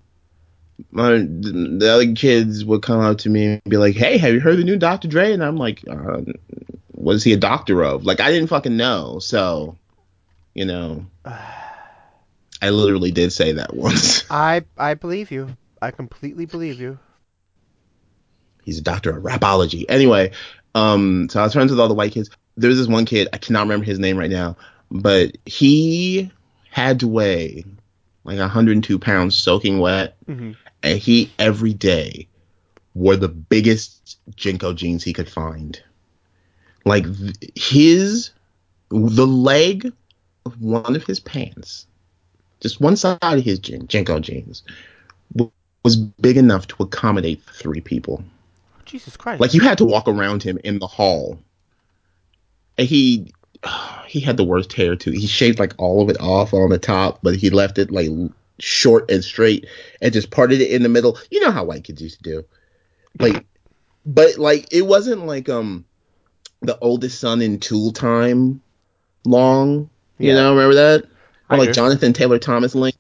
[0.92, 4.40] my the other kids would come up to me and be like, "Hey, have you
[4.40, 5.08] heard the new Dr.
[5.08, 6.22] Dre?" And I'm like, uh,
[6.92, 9.78] "What is he a doctor of?" Like I didn't fucking know, so
[10.54, 14.30] you know, I literally did say that once.
[14.32, 15.56] I I believe you.
[15.82, 16.98] I completely believe you.
[18.64, 19.86] He's a doctor of rapology.
[19.90, 20.32] Anyway,
[20.76, 22.30] um, so I was friends with all the white kids.
[22.56, 24.56] There was this one kid, I cannot remember his name right now,
[24.92, 26.32] but he
[26.70, 27.66] had to weigh
[28.24, 30.52] like 102 pounds soaking wet, hmm
[30.86, 32.28] and he every day
[32.94, 35.82] wore the biggest JNCO jeans he could find.
[36.84, 38.32] Like th- his,
[38.90, 39.94] the leg
[40.46, 41.88] of one of his pants,
[42.60, 44.64] just one side of his jin- JNCO jeans,
[45.84, 48.24] was big enough to accommodate three people.
[48.94, 49.42] Jesus Christ.
[49.42, 51.40] Like you had to walk around him in the hall.
[52.78, 53.34] And he
[54.08, 55.10] he had the worst hair too.
[55.10, 58.10] He shaved like all of it off on the top, but he left it like
[58.60, 59.66] short and straight
[60.00, 61.18] and just parted it in the middle.
[61.32, 62.46] You know how white kids used to do.
[63.20, 63.48] Like
[64.06, 65.86] but like it wasn't like um
[66.62, 68.62] the oldest son in Tool time
[69.26, 69.90] long.
[70.20, 70.36] You Yeah.
[70.36, 71.06] know, remember that?
[71.50, 71.74] Or like.
[71.74, 73.00] Jonathan Taylor Thomas length.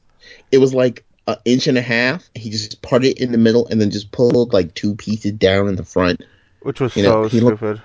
[0.51, 2.29] It was like an inch and a half.
[2.35, 5.67] He just parted it in the middle and then just pulled like two pieces down
[5.67, 6.23] in the front.
[6.61, 7.81] Which was you know, so he looked- stupid.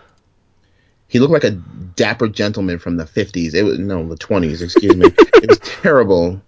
[1.11, 3.55] He looked like a dapper gentleman from the 50s.
[3.55, 5.07] It was no, the 20s, excuse me.
[5.07, 6.43] it was terrible.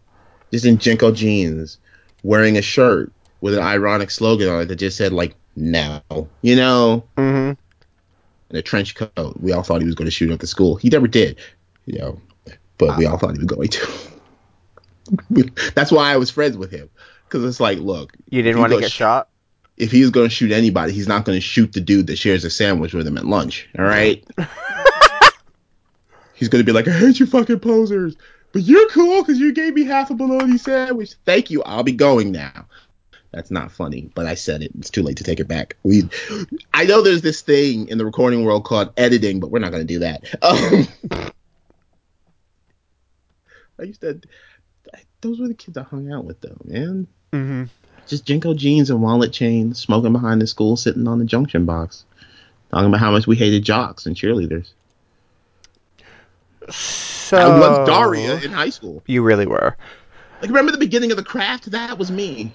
[0.53, 1.79] Just in JNCO jeans,
[2.23, 3.11] wearing a shirt
[3.41, 6.03] with an ironic slogan on it that just said like "now,"
[6.43, 7.53] you know, hmm
[8.51, 9.41] and a trench coat.
[9.41, 10.77] We all thought he was going to shoot up the school.
[10.77, 11.39] He never did,
[11.87, 12.21] you know,
[12.79, 13.89] but we all thought he was going to.
[15.75, 16.91] That's why I was friends with him.
[17.25, 19.29] Because it's like, look, You didn't want to get sh- shot?
[19.77, 22.45] If he's going to shoot anybody, he's not going to shoot the dude that shares
[22.45, 23.69] a sandwich with him at lunch.
[23.79, 24.23] All right.
[26.35, 28.17] he's going to be like, I hate you fucking posers,
[28.53, 31.15] but you're cool because you gave me half a bologna sandwich.
[31.25, 31.63] Thank you.
[31.63, 32.67] I'll be going now.
[33.33, 34.73] That's not funny, but I said it.
[34.77, 35.77] It's too late to take it back.
[35.85, 36.09] We,
[36.75, 39.87] I know there's this thing in the recording world called editing, but we're not going
[39.87, 40.25] to do that.
[40.43, 40.89] Um,
[43.79, 44.21] I used to.
[45.21, 47.07] Those were the kids I hung out with, though, man.
[47.33, 47.65] Mm-hmm.
[48.07, 52.05] Just JNCO jeans and wallet chains, smoking behind the school, sitting on the junction box,
[52.71, 54.73] talking about how much we hated jocks and cheerleaders.
[56.71, 59.03] So I was Daria in high school.
[59.07, 59.77] You really were.
[60.41, 61.71] Like, remember the beginning of the craft?
[61.71, 62.53] That was me.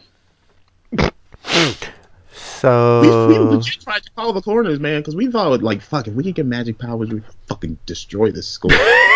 [2.33, 6.07] So We, we legit tried to call the corners, man, because we thought, like, fuck,
[6.07, 8.71] if we could get magic powers, we'd fucking destroy this school.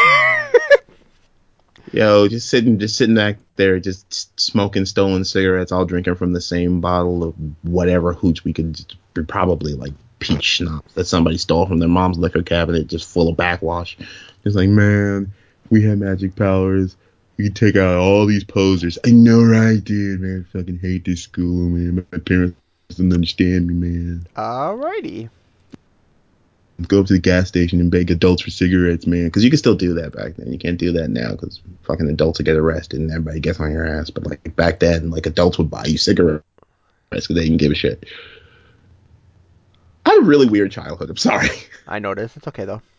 [1.92, 6.42] Yo, just sitting, just sitting back there, just smoking stolen cigarettes, all drinking from the
[6.42, 8.80] same bottle of whatever hooch we could,
[9.28, 13.38] probably like peach schnapps that somebody stole from their mom's liquor cabinet, just full of
[13.38, 13.98] backwash.
[14.44, 15.32] It's like, man,
[15.70, 16.96] we had magic powers.
[17.38, 18.98] We could take out all these posers.
[19.06, 20.46] I know, right, dude, man.
[20.48, 22.06] I fucking hate this school, man.
[22.12, 22.58] My parents
[22.90, 24.28] doesn't understand me, man.
[24.36, 25.30] Alrighty.
[26.88, 29.26] Go up to the gas station and beg adults for cigarettes, man.
[29.26, 30.52] Because you can still do that back then.
[30.52, 33.72] You can't do that now because fucking adults will get arrested and everybody gets on
[33.72, 34.10] your ass.
[34.10, 36.44] But like back then, like adults would buy you cigarettes
[37.10, 38.06] because they didn't give a shit.
[40.06, 41.10] I had a really weird childhood.
[41.10, 41.50] I'm sorry.
[41.88, 42.38] I noticed.
[42.38, 42.82] It's okay though.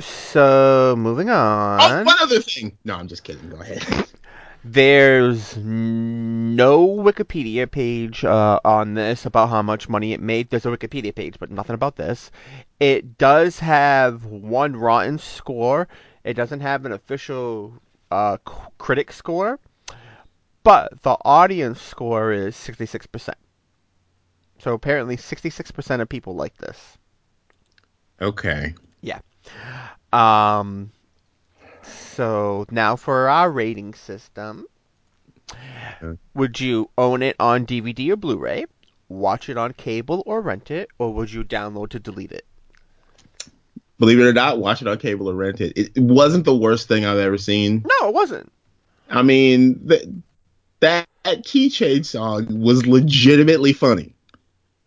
[0.00, 2.06] So moving Oh, on.
[2.06, 2.78] one other thing.
[2.82, 3.50] No, I'm just kidding.
[3.50, 3.84] Go ahead.
[4.64, 10.50] There's no Wikipedia page uh, on this about how much money it made.
[10.50, 12.30] There's a Wikipedia page, but nothing about this.
[12.78, 15.88] It does have one rotten score.
[16.22, 17.74] It doesn't have an official
[18.12, 19.58] uh, c- critic score,
[20.62, 23.34] but the audience score is 66%.
[24.60, 26.78] So apparently, 66% of people like this.
[28.20, 28.74] Okay.
[29.00, 29.18] Yeah.
[30.12, 30.92] Um,
[32.14, 34.66] so now for our rating system.
[36.02, 36.18] Okay.
[36.34, 38.66] Would you own it on DVD or Blu-ray?
[39.08, 42.46] Watch it on cable or rent it, or would you download to delete it?
[43.98, 45.72] Believe it or not, watch it on cable or rent it.
[45.76, 47.84] It, it wasn't the worst thing I've ever seen.
[47.86, 48.50] No, it wasn't.
[49.10, 50.08] I mean, th-
[50.80, 54.14] that, that keychain song was legitimately funny.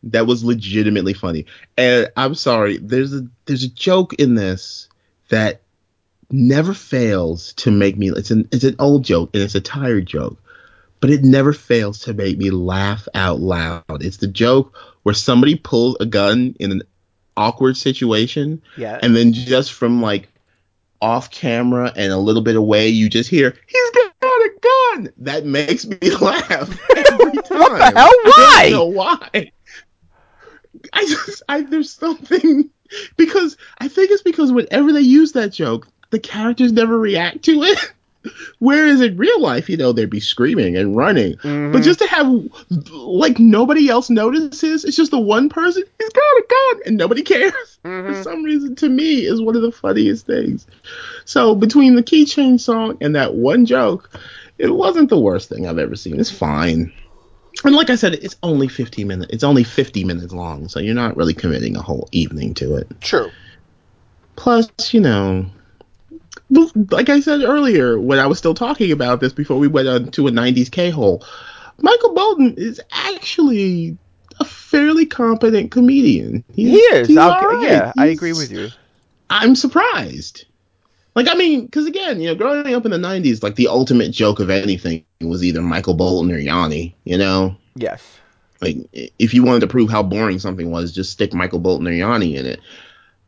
[0.03, 1.45] That was legitimately funny.
[1.77, 4.87] And I'm sorry, there's a there's a joke in this
[5.29, 5.61] that
[6.31, 10.05] never fails to make me it's an it's an old joke and it's a tired
[10.05, 10.37] joke,
[10.99, 13.83] but it never fails to make me laugh out loud.
[14.01, 16.81] It's the joke where somebody pulls a gun in an
[17.37, 18.97] awkward situation Yeah.
[19.01, 20.29] and then just from like
[21.01, 25.09] off camera and a little bit away, you just hear he's got a gun.
[25.17, 27.41] That makes me laugh every time.
[27.59, 28.09] What the hell?
[28.23, 28.53] Why?
[28.57, 29.51] I don't know why.
[30.93, 32.69] I just I there's something
[33.17, 37.61] because I think it's because whenever they use that joke, the characters never react to
[37.63, 37.77] it.
[38.59, 41.33] Whereas in real life, you know, they'd be screaming and running.
[41.37, 41.73] Mhm.
[41.73, 42.27] But just to have
[42.91, 47.21] like nobody else notices, it's just the one person, he's got a gun, and nobody
[47.21, 47.53] cares
[47.83, 48.23] for Mhm.
[48.23, 50.65] some reason to me is one of the funniest things.
[51.25, 54.09] So between the keychain song and that one joke,
[54.57, 56.19] it wasn't the worst thing I've ever seen.
[56.19, 56.91] It's fine.
[57.63, 59.31] And like I said, it's only 15 minutes.
[59.33, 62.87] It's only 50 minutes long, so you're not really committing a whole evening to it.
[63.01, 63.29] True.
[64.35, 65.45] Plus, you know,
[66.49, 70.11] like I said earlier, when I was still talking about this before we went on
[70.11, 71.23] to a 90s K hole,
[71.79, 73.97] Michael Bolton is actually
[74.39, 76.43] a fairly competent comedian.
[76.53, 77.07] He is.
[77.07, 77.69] he's I'll, all right.
[77.69, 78.69] Yeah, I agree with you.
[79.29, 80.45] I'm surprised.
[81.15, 84.11] Like, I mean, because again, you know, growing up in the 90s, like the ultimate
[84.11, 87.55] joke of anything was either Michael Bolton or Yanni, you know?
[87.75, 88.03] Yes.
[88.61, 91.91] Like, if you wanted to prove how boring something was, just stick Michael Bolton or
[91.91, 92.59] Yanni in it.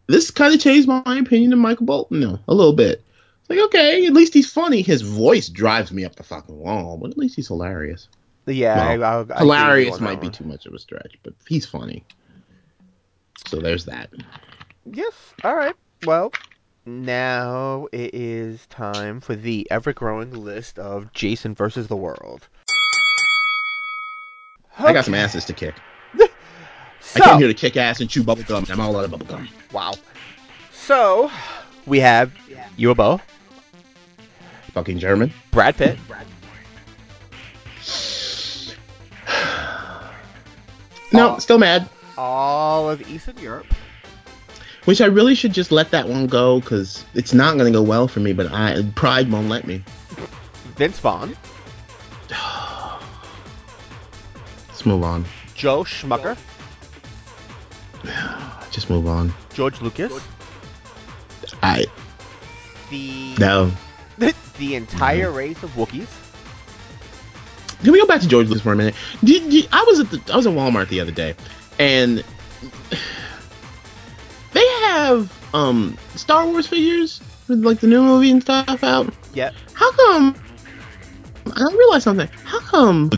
[0.07, 3.03] This kind of changed my opinion of Michael Bolton, though, a little bit.
[3.49, 4.81] It's like, okay, at least he's funny.
[4.81, 8.09] His voice drives me up the fucking wall, but at least he's hilarious.
[8.45, 10.73] Yeah, Well, I, I, I agree with you hilarious on might be too much of
[10.73, 12.03] a stretch, but he's funny.
[13.47, 14.09] So there's that.
[14.85, 15.13] Yes.
[15.45, 15.75] All right.
[16.05, 16.33] Well,
[16.85, 22.49] now it is time for the ever-growing list of Jason versus the world.
[24.77, 25.75] I got some asses to kick.
[26.17, 26.27] So,
[27.15, 29.11] I came here to kick ass and chew bubble gum, and I'm all out of
[29.11, 29.47] bubble gum.
[29.71, 29.93] wow.
[30.71, 31.31] So,
[31.85, 32.31] we have
[32.77, 33.19] you Yubo,
[34.77, 35.33] Fucking German.
[35.49, 35.97] Brad Pitt,
[41.11, 41.39] No, Oh.
[41.39, 41.89] still mad.
[42.15, 43.65] all of Eastern Europe,
[44.85, 47.81] Which I really should just let that one go because it's not going to go
[47.81, 48.33] well for me.
[48.33, 49.83] But I pride won't let me.
[50.75, 51.35] Vince Vaughn,
[54.69, 55.25] Let's move on.
[55.55, 56.37] Joe Schmucker,
[58.71, 59.33] Just move on.
[59.55, 60.13] George Lucas,
[61.63, 61.87] I
[62.91, 63.71] the no.
[64.17, 66.07] The entire race of Wookiees.
[67.83, 68.95] Can we go back to George Lucas for a minute?
[69.23, 71.35] Did, did- I was at the, I was at Walmart the other day,
[71.77, 72.23] and
[74.53, 79.13] they have um Star Wars figures with like the new movie and stuff out.
[79.33, 79.53] Yep.
[79.73, 80.35] How come?
[81.55, 82.27] I realized something.
[82.43, 83.09] How come?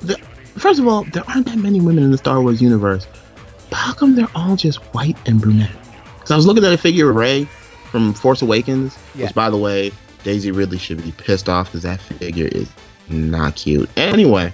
[0.00, 0.16] The,
[0.56, 3.06] first of all, there aren't that many women in the Star Wars universe.
[3.70, 5.72] But how come they're all just white and brunette?
[6.14, 7.44] Because I was looking at a figure of Rey
[7.90, 9.26] from Force Awakens, Yeah.
[9.26, 9.90] which, by the way,
[10.26, 12.68] Daisy Ridley should be pissed off because that figure is
[13.08, 13.88] not cute.
[13.96, 14.52] Anyway,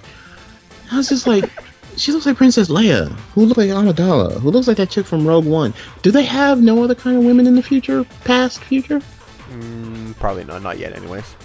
[0.91, 1.49] I was just like,
[1.97, 5.27] she looks like Princess Leia, who looks like Amidala, who looks like that chick from
[5.27, 5.73] Rogue One.
[6.03, 9.01] Do they have no other kind of women in the future, past future?
[9.49, 10.61] Mm, probably not.
[10.61, 10.95] Not yet.
[10.95, 11.35] Anyways.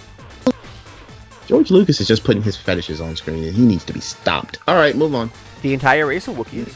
[1.47, 4.59] George Lucas is just putting his fetishes on screen, and he needs to be stopped.
[4.67, 5.31] All right, move on.
[5.63, 6.75] The entire race of Wookiees.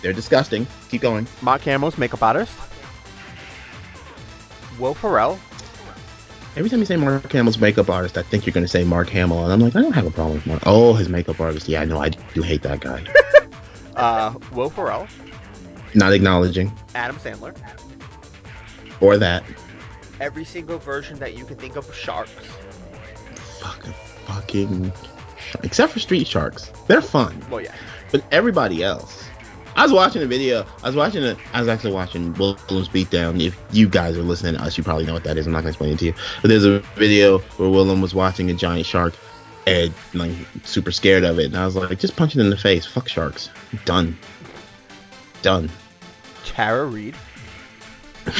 [0.00, 0.68] They're disgusting.
[0.90, 1.26] Keep going.
[1.40, 2.56] Mark Hamill's makeup artist.
[4.78, 5.40] Will Ferrell.
[6.54, 9.08] Every time you say Mark Hamill's makeup artist, I think you're going to say Mark
[9.08, 10.62] Hamill, and I'm like, I don't have a problem with Mark.
[10.66, 11.66] Oh, his makeup artist.
[11.68, 11.98] Yeah, I know.
[11.98, 13.04] I do hate that guy.
[13.94, 15.06] Uh, Will Ferrell.
[15.94, 17.54] Not acknowledging Adam Sandler.
[19.02, 19.44] or that.
[20.18, 22.32] Every single version that you can think of Sharks.
[23.60, 23.92] Fucking
[24.24, 24.92] fucking.
[25.62, 27.38] Except for Street Sharks, they're fun.
[27.50, 27.74] Well, yeah.
[28.10, 29.24] But everybody else.
[29.74, 30.66] I was watching a video.
[30.82, 31.38] I was watching it.
[31.52, 33.40] I was actually watching Willem's Beatdown.
[33.40, 35.46] If you guys are listening to us, you probably know what that is.
[35.46, 36.14] I'm not gonna explain it to you.
[36.42, 39.14] But there's a video where Willem was watching a giant shark
[39.66, 40.32] and like
[40.64, 41.46] super scared of it.
[41.46, 42.84] And I was like, just punch it in the face.
[42.84, 43.50] Fuck sharks.
[43.84, 44.18] Done.
[45.40, 45.70] Done.
[46.44, 47.16] Tara Reid.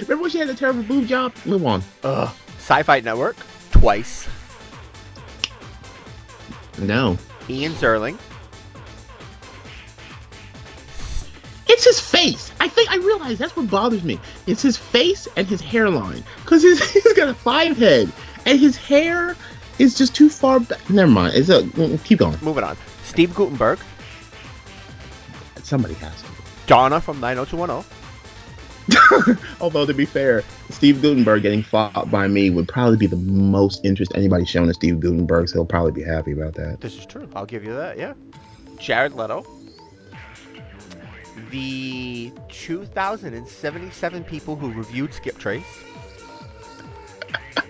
[0.00, 1.34] Remember when she had a terrible boob job?
[1.44, 1.82] Move on.
[2.04, 2.34] Ugh.
[2.58, 3.36] Sci-Fi Network.
[3.70, 4.28] Twice.
[6.78, 7.18] No.
[7.48, 8.18] Ian Ziering.
[11.78, 12.50] It's his face.
[12.58, 14.18] I think I realize that's what bothers me.
[14.48, 16.24] It's his face and his hairline.
[16.44, 18.10] Cause his, he's got a five head
[18.46, 19.36] and his hair
[19.78, 20.90] is just too far back.
[20.90, 21.36] Never mind.
[21.36, 22.36] It's a mm, keep going.
[22.42, 22.76] Moving on.
[23.04, 23.78] Steve Guttenberg.
[25.62, 26.28] Somebody has to.
[26.66, 29.38] Donna from 90210.
[29.60, 33.84] Although to be fair, Steve Guttenberg getting fought by me would probably be the most
[33.84, 36.80] interest anybody's shown to Steve Guttenberg, so he'll probably be happy about that.
[36.80, 37.28] This is true.
[37.36, 37.98] I'll give you that.
[37.98, 38.14] Yeah.
[38.80, 39.46] Jared Leto.
[41.50, 45.64] The 2,077 people who reviewed Skip Trace.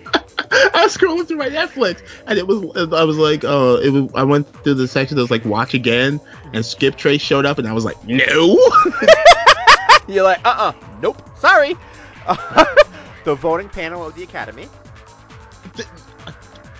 [0.51, 2.63] I was scrolling through my Netflix and it was
[2.93, 5.73] I was like, uh, it was I went through the section that was like watch
[5.73, 6.19] again
[6.53, 8.57] and Skip Trace showed up and I was like, no.
[10.07, 11.75] You're like, uh-uh, nope, sorry.
[13.23, 14.67] the voting panel of the Academy.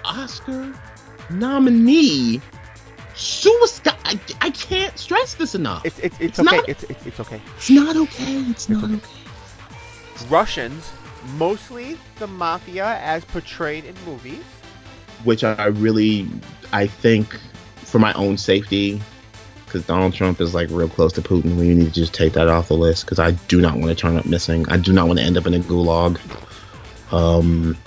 [0.03, 0.73] Oscar
[1.29, 2.41] nominee
[3.19, 3.95] suicide.
[4.05, 5.85] I, I can't stress this enough.
[5.85, 6.57] It's it's it's, It's okay.
[6.57, 7.41] not- It's, it's it's okay.
[7.57, 8.35] It's not okay.
[8.49, 8.99] It's not okay.
[10.29, 10.91] Russians,
[11.37, 14.43] mostly the mafia as portrayed in movies.
[15.23, 16.27] Which I really,
[16.71, 17.37] I think,
[17.77, 19.01] for my own safety,
[19.65, 22.47] because Donald Trump is like real close to Putin, we need to just take that
[22.47, 23.05] off the list.
[23.05, 24.67] Because I do not want to turn up missing.
[24.69, 26.19] I do not want to end up in a gulag.
[27.11, 27.77] Um,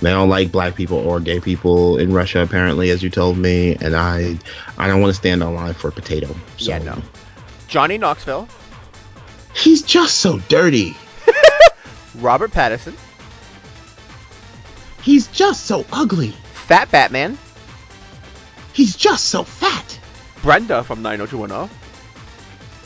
[0.00, 3.76] they don't like black people or gay people in Russia, apparently, as you told me,
[3.80, 4.38] and I,
[4.76, 6.28] I don't want to stand online for a potato.
[6.58, 6.70] So.
[6.70, 7.00] Yeah, no.
[7.68, 8.48] Johnny Knoxville,
[9.54, 10.96] He's just so dirty.
[12.16, 12.94] Robert Pattinson,
[15.02, 16.30] He's just so ugly.
[16.52, 17.38] Fat Batman,
[18.74, 19.98] He's just so fat.
[20.42, 21.70] Brenda from 90210,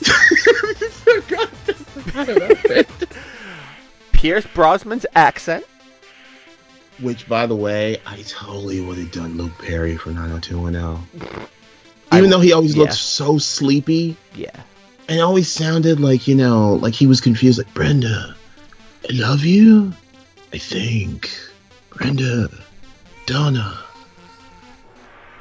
[4.12, 5.64] Pierce Brosnan's accent,
[7.00, 11.46] Which, by the way, I totally would have done Luke Perry for 90210.
[12.12, 12.82] I- Even though he always yeah.
[12.82, 14.50] looked so sleepy yeah.
[15.08, 17.58] and always sounded like, you know, like he was confused.
[17.58, 18.34] Like, Brenda,
[19.08, 19.92] I love you.
[20.52, 21.30] I think.
[21.90, 22.48] Brenda,
[23.26, 23.78] Donna,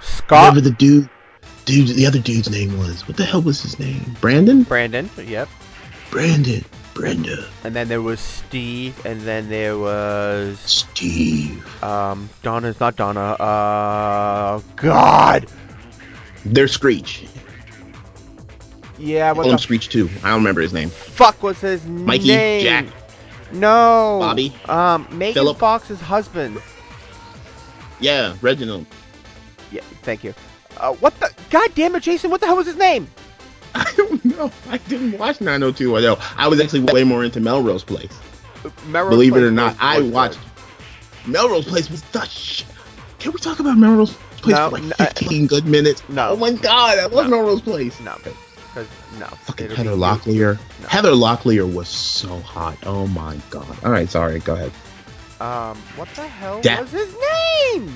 [0.01, 1.09] Scott whatever the dude,
[1.65, 3.07] dude, the other dude's name was.
[3.07, 4.15] What the hell was his name?
[4.21, 4.63] Brandon?
[4.63, 5.47] Brandon, yep.
[6.11, 6.63] Brandon,
[6.99, 11.65] Brenda, And then there was Steve, and then there was Steve.
[11.83, 13.31] um Donna's not Donna.
[13.39, 15.47] Uh, God.
[16.45, 17.25] They're Screech.
[18.97, 20.09] Yeah, what Call him the Screech too.
[20.23, 20.89] I don't remember his name.
[20.89, 22.05] fuck was his name?
[22.05, 22.63] Mikey, name?
[22.63, 22.85] Jack,
[23.53, 24.17] No.
[24.19, 24.53] Bobby?
[24.67, 25.57] Um, Megan Philip?
[25.57, 26.61] Fox's husband.
[28.01, 28.85] yeah, Reginald.
[29.71, 30.33] Yeah, thank you.
[30.77, 31.31] Uh, what the?
[31.49, 32.29] God damn it, Jason!
[32.29, 33.07] What the hell was his name?
[33.75, 34.51] I don't know.
[34.69, 36.17] I didn't watch 90210.
[36.37, 38.17] I was actually way more into Melrose Place.
[38.87, 40.39] Melrose Believe it or not, I watched
[41.25, 41.31] good.
[41.33, 42.63] Melrose Place was the sh-
[43.19, 46.01] Can we talk about Melrose Place No, for like n- I- 15 good minutes?
[46.09, 46.29] No.
[46.31, 47.37] Oh my god, I love No.
[47.37, 47.99] Melrose Place.
[48.01, 48.87] No, because
[49.19, 49.25] no.
[49.27, 50.57] Fucking Heather Locklear.
[50.81, 50.87] No.
[50.87, 52.77] Heather Locklear was so hot.
[52.85, 53.67] Oh my god.
[53.83, 54.39] All right, sorry.
[54.39, 54.71] Go ahead.
[55.39, 57.13] Um, what the hell Da- was his
[57.73, 57.93] name?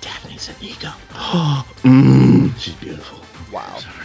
[0.00, 0.94] Daphne Zuniga.
[1.12, 3.20] mm, she's beautiful.
[3.52, 3.78] Wow.
[3.78, 3.99] Sorry.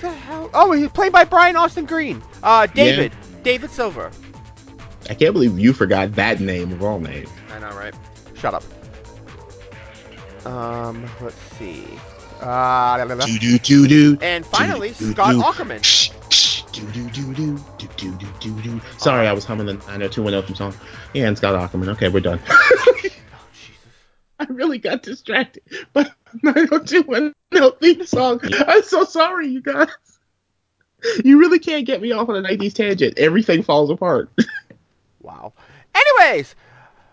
[0.00, 0.50] The hell?
[0.54, 2.22] Oh, he's played by Brian Austin Green.
[2.42, 3.12] Uh, David.
[3.42, 4.10] David Silver.
[5.10, 7.28] I can't believe you forgot that name of all names.
[7.52, 7.94] I know, right?
[8.34, 8.62] Shut up.
[10.46, 11.84] Um, let's see.
[12.40, 13.04] Uh.
[13.26, 14.18] Do do do do.
[14.20, 15.42] and finally, Do, do, Scott do.
[15.42, 15.80] Aukerman.
[15.80, 17.58] Psh, psh, do do do do
[17.96, 18.80] do do do.
[18.98, 20.74] Sorry, I was humming the 90210 theme song.
[21.14, 21.88] Yeah, and Scott Aukerman.
[21.88, 22.40] Okay, we're done.
[24.40, 25.62] I really got distracted
[25.92, 26.10] by
[26.42, 28.40] 90210 theme song.
[28.66, 29.88] I'm so sorry, you guys.
[31.24, 33.18] You really can't get me off on a 90s tangent.
[33.18, 34.30] Everything falls apart.
[35.20, 35.52] Wow.
[35.94, 36.54] Anyways,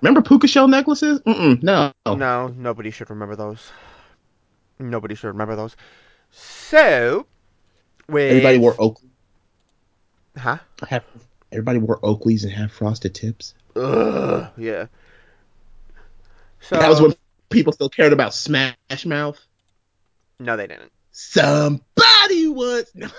[0.02, 1.20] Remember puka shell necklaces?
[1.22, 1.92] Mm-mm, no.
[2.06, 3.72] no, nobody should remember those.
[4.80, 5.76] Nobody should remember those.
[6.32, 7.26] So,
[8.08, 9.10] with Everybody wore Oakley.
[10.38, 10.60] huh?
[10.88, 11.04] Have,
[11.52, 13.54] everybody wore Oakleys and had frosted tips.
[13.76, 14.86] Ugh, yeah.
[16.68, 17.14] So that was when
[17.50, 19.40] people still cared about Smash Mouth.
[20.40, 20.92] no, they didn't.
[21.12, 22.92] Somebody was.
[22.96, 23.10] No.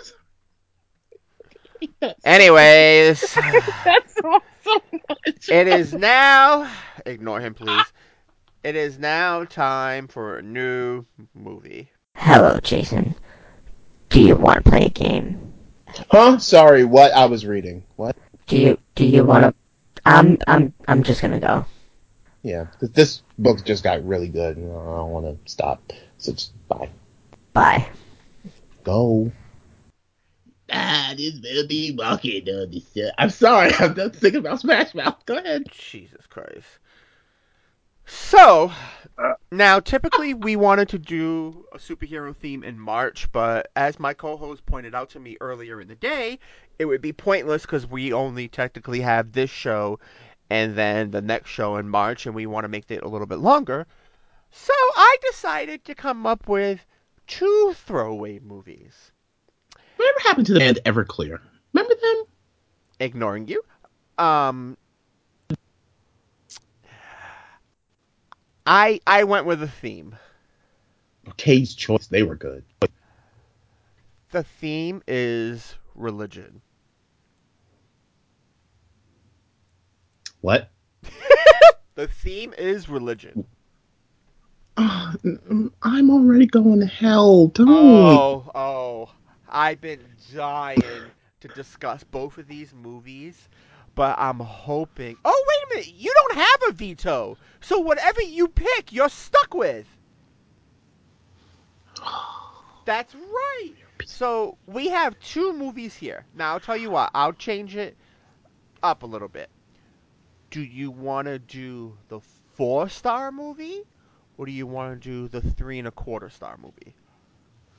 [2.25, 3.35] Anyways,
[3.85, 5.49] That's all so much.
[5.51, 6.71] it is now.
[7.05, 7.85] Ignore him, please.
[8.65, 11.91] It is now time for a new movie.
[12.15, 13.15] Hello, Jason.
[14.09, 15.53] Do you want to play a game?
[16.11, 16.39] Huh?
[16.39, 17.13] Sorry, what?
[17.13, 17.85] I was reading.
[17.97, 18.17] What?
[18.47, 19.55] Do you do you want to?
[20.07, 21.67] I'm I'm I'm just gonna go.
[22.47, 25.93] Yeah, 'cause this book just got really good, and I don't want to stop.
[26.19, 26.91] So just bye.
[27.53, 27.89] Bye.
[28.85, 29.33] Go.
[30.71, 33.15] Ah, this will be walking on the set.
[33.19, 35.27] I'm sorry, I'm done thinking about Smash Mouth.
[35.27, 35.65] Go ahead.
[35.73, 36.79] Jesus Christ.
[38.09, 38.71] So,
[39.51, 44.37] now typically we wanted to do a superhero theme in March, but as my co
[44.37, 46.39] host pointed out to me earlier in the day,
[46.79, 49.99] it would be pointless because we only technically have this show
[50.51, 53.27] and then the next show in March, and we want to make it a little
[53.27, 53.87] bit longer.
[54.51, 56.85] So, I decided to come up with
[57.27, 59.13] two throwaway movies.
[59.97, 61.41] Whatever happened to the band Everclear?
[61.73, 62.25] Remember them?
[63.01, 63.63] Ignoring you.
[64.19, 64.77] Um,
[68.67, 70.17] I I went with a theme.
[71.37, 72.07] K's Choice.
[72.07, 72.65] They were good.
[74.31, 76.63] The theme is religion.
[80.41, 80.71] What?
[81.95, 83.47] The theme is religion.
[84.77, 85.15] Oh,
[85.83, 87.47] I'm already going to hell.
[87.47, 87.69] Don't.
[87.69, 89.11] Oh, oh.
[89.49, 90.01] I've been
[90.35, 90.83] dying
[91.41, 93.49] to discuss both of these movies,
[93.95, 95.17] but I'm hoping.
[95.25, 95.95] Oh, wait a minute.
[95.99, 97.39] You don't have a veto.
[97.61, 99.87] So whatever you pick, you're stuck with.
[102.85, 103.73] That's right.
[104.05, 106.27] So we have two movies here.
[106.37, 107.97] Now, I'll tell you what, I'll change it
[108.83, 109.49] up a little bit.
[110.57, 112.19] Do you want to do the
[112.55, 113.83] four star movie,
[114.39, 116.95] or do you want to do the three and a quarter star movie?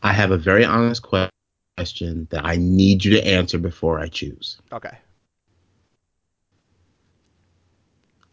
[0.04, 4.62] I have a very honest question that I need you to answer before I choose.
[4.72, 4.96] Okay.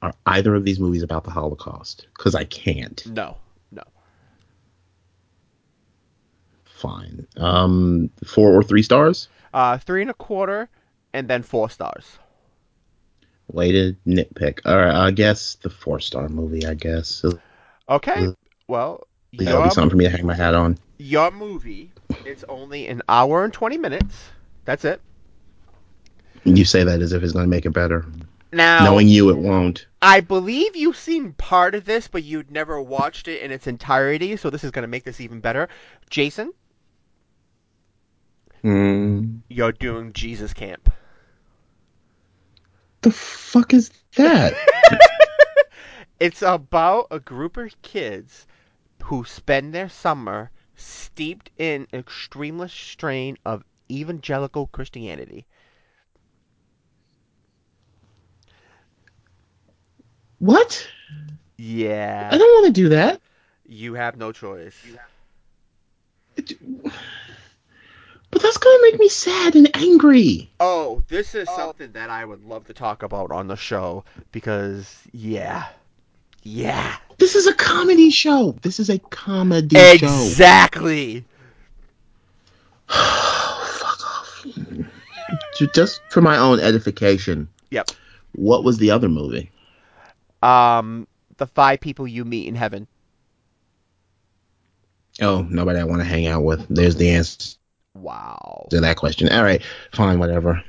[0.03, 2.07] Are either of these movies about the Holocaust?
[2.15, 3.03] Because I can't.
[3.07, 3.39] No.
[3.73, 3.85] No.
[6.67, 7.27] Fine.
[7.39, 9.29] Um, four or three stars?
[9.55, 10.69] Uh, three and a quarter,
[11.15, 12.19] and then four stars.
[13.55, 14.59] Way to nitpick.
[14.65, 16.67] All right, I guess the four star movie.
[16.67, 17.25] I guess
[17.89, 18.27] Okay.
[18.67, 20.77] Well, that'll be something for me to hang my hat on.
[20.99, 21.93] your movie,
[22.25, 24.17] it's only an hour and 20 minutes.
[24.65, 25.01] That's it.
[26.43, 28.05] You say that as if it's going to make it better.
[28.53, 29.87] Now, Knowing you, it won't.
[30.03, 34.37] I believe you've seen part of this, but you'd never watched it in its entirety,
[34.37, 35.69] so this is going to make this even better.
[36.11, 36.53] Jason,
[38.63, 39.37] Hmm.
[39.49, 40.91] you're doing Jesus Camp.
[43.05, 44.55] The fuck is that?
[46.19, 48.47] It's about a group of kids
[49.03, 55.47] who spend their summer steeped in extremest strain of evangelical Christianity.
[60.39, 60.89] what?
[61.59, 62.31] Yeah.
[62.33, 63.21] I don't want to do that.
[63.67, 64.77] You have no choice.
[66.37, 66.59] It-
[68.35, 70.51] But that's going to make me sad and angry.
[70.59, 74.93] Oh, this is something that I would love to talk about on the show because,
[75.13, 75.69] yeah.
[76.43, 76.97] Yeah.
[77.19, 78.57] This is a comedy show.
[78.63, 80.07] This is a comedy show.
[80.07, 81.25] Exactly.
[82.89, 84.47] Fuck off.
[85.73, 87.49] Just for my own edification.
[87.71, 87.93] Yep.
[88.33, 89.53] What was the other movie?
[90.43, 91.07] Um,
[91.37, 92.89] the five people you meet in heaven.
[95.21, 96.67] Oh, nobody I want to hang out with.
[96.69, 97.57] There's the answer
[97.95, 98.67] Wow.
[98.71, 99.29] to that question.
[99.31, 100.63] All right, fine, whatever,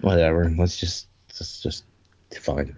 [0.00, 0.52] whatever.
[0.56, 1.84] Let's just, just, just
[2.40, 2.76] fine.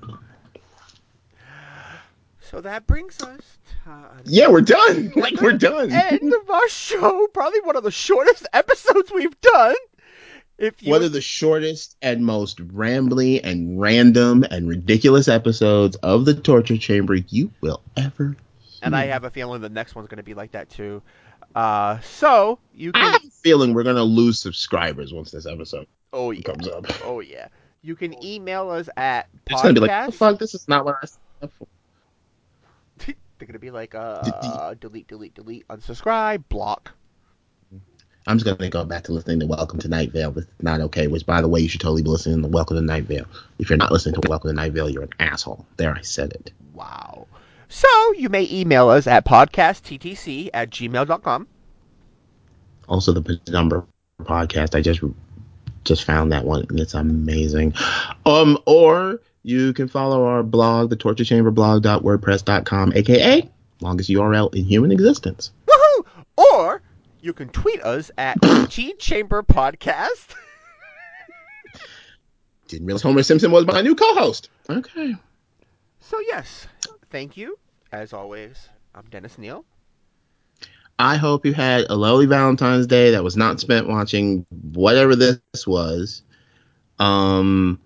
[2.40, 5.12] So that brings us to Yeah, we're done.
[5.16, 5.90] Like we're done.
[5.92, 7.26] end of our show.
[7.34, 9.74] Probably one of the shortest episodes we've done.
[10.56, 16.24] If you One of the shortest and most rambly and random and ridiculous episodes of
[16.24, 18.34] the torture chamber you will ever.
[18.82, 21.02] and I have a feeling the next one's going to be like that too.
[21.54, 23.12] Uh, so you I can.
[23.14, 26.42] have a feeling we're gonna lose subscribers once this episode Oh yeah.
[26.42, 26.86] comes up.
[27.04, 27.48] Oh yeah.
[27.82, 30.14] You can email us at It's gonna be like, podcast.
[30.14, 31.52] Fuck, this is not what I signed.
[33.38, 36.92] They're gonna be like, uh, delete, delete, delete, unsubscribe, block.
[38.26, 40.36] I'm just gonna go back to listening to Welcome to Night Vale.
[40.38, 41.06] Is not okay.
[41.06, 43.24] Which, by the way, you should totally be listening to Welcome to Night Vale.
[43.58, 45.64] If you're not listening to Welcome to Night Vale, you're an asshole.
[45.78, 46.50] There, I said it.
[46.74, 47.26] Wow.
[47.68, 51.46] So you may email us at podcastttc at gmail.com.
[52.88, 53.84] Also, the number
[54.22, 54.74] podcast.
[54.74, 55.00] I just
[55.84, 57.74] just found that one, and it's amazing.
[58.26, 63.48] Um, or you can follow our blog, the Torture Chamber blog.wordpress.com, aka
[63.80, 65.52] longest URL in human existence.
[65.66, 66.24] Woohoo!
[66.36, 66.82] Or
[67.20, 68.38] you can tweet us at
[68.68, 70.34] G Chamber Podcast.
[72.68, 74.50] Didn't realize Homer Simpson was my new co-host.
[74.68, 75.14] Okay.
[76.00, 76.66] So yes,
[77.10, 77.58] thank you.
[77.92, 79.64] As always, I'm Dennis Neal.
[80.98, 85.38] I hope you had a lovely Valentine's Day that was not spent watching whatever this
[85.66, 86.22] was.
[86.98, 87.80] Um,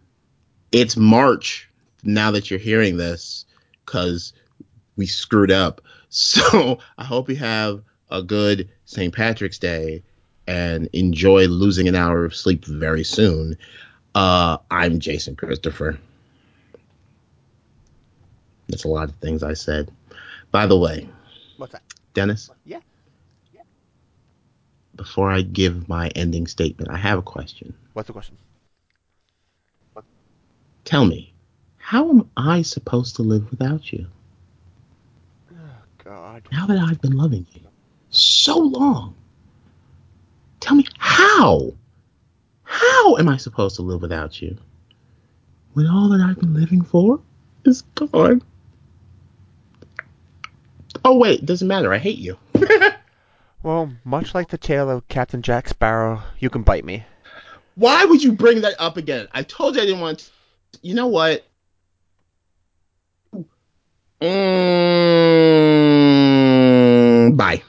[0.73, 1.69] it's March
[2.03, 3.45] now that you're hearing this
[3.85, 4.33] because
[4.97, 5.81] we screwed up.
[6.15, 9.15] So I hope you have a good St.
[9.15, 10.03] Patrick's Day
[10.47, 13.57] and enjoy losing an hour of sleep very soon.
[14.15, 15.99] Uh, I'm Jason Christopher.
[18.73, 19.93] That's a lot of things I said.
[20.51, 21.07] By the way,
[21.59, 21.83] What's that?
[22.15, 22.49] Dennis.
[22.65, 22.81] Yeah.
[23.53, 23.61] yeah.
[24.97, 27.75] Before I give my ending statement, I have a question.
[27.93, 28.39] What's the question?
[29.93, 30.07] What?
[30.87, 31.35] Tell me,
[31.77, 34.07] how am I supposed to live without you?
[36.03, 36.49] God.
[36.51, 37.61] Now that I've been loving you
[38.09, 39.15] so long,
[40.61, 41.75] tell me how?
[42.63, 44.57] How am I supposed to live without you?
[45.75, 47.21] When all that I've been living for
[47.65, 48.43] is gone
[51.05, 52.39] oh wait, doesn't matter, I hate you.
[53.63, 57.05] well, much like the tale of Captain Jack Sparrow, you can bite me.
[57.75, 59.29] Why would you bring that up again?
[59.33, 60.31] I told you I didn't want to.
[60.83, 61.45] You know what?
[64.21, 64.57] Mm,
[67.37, 67.63] bye.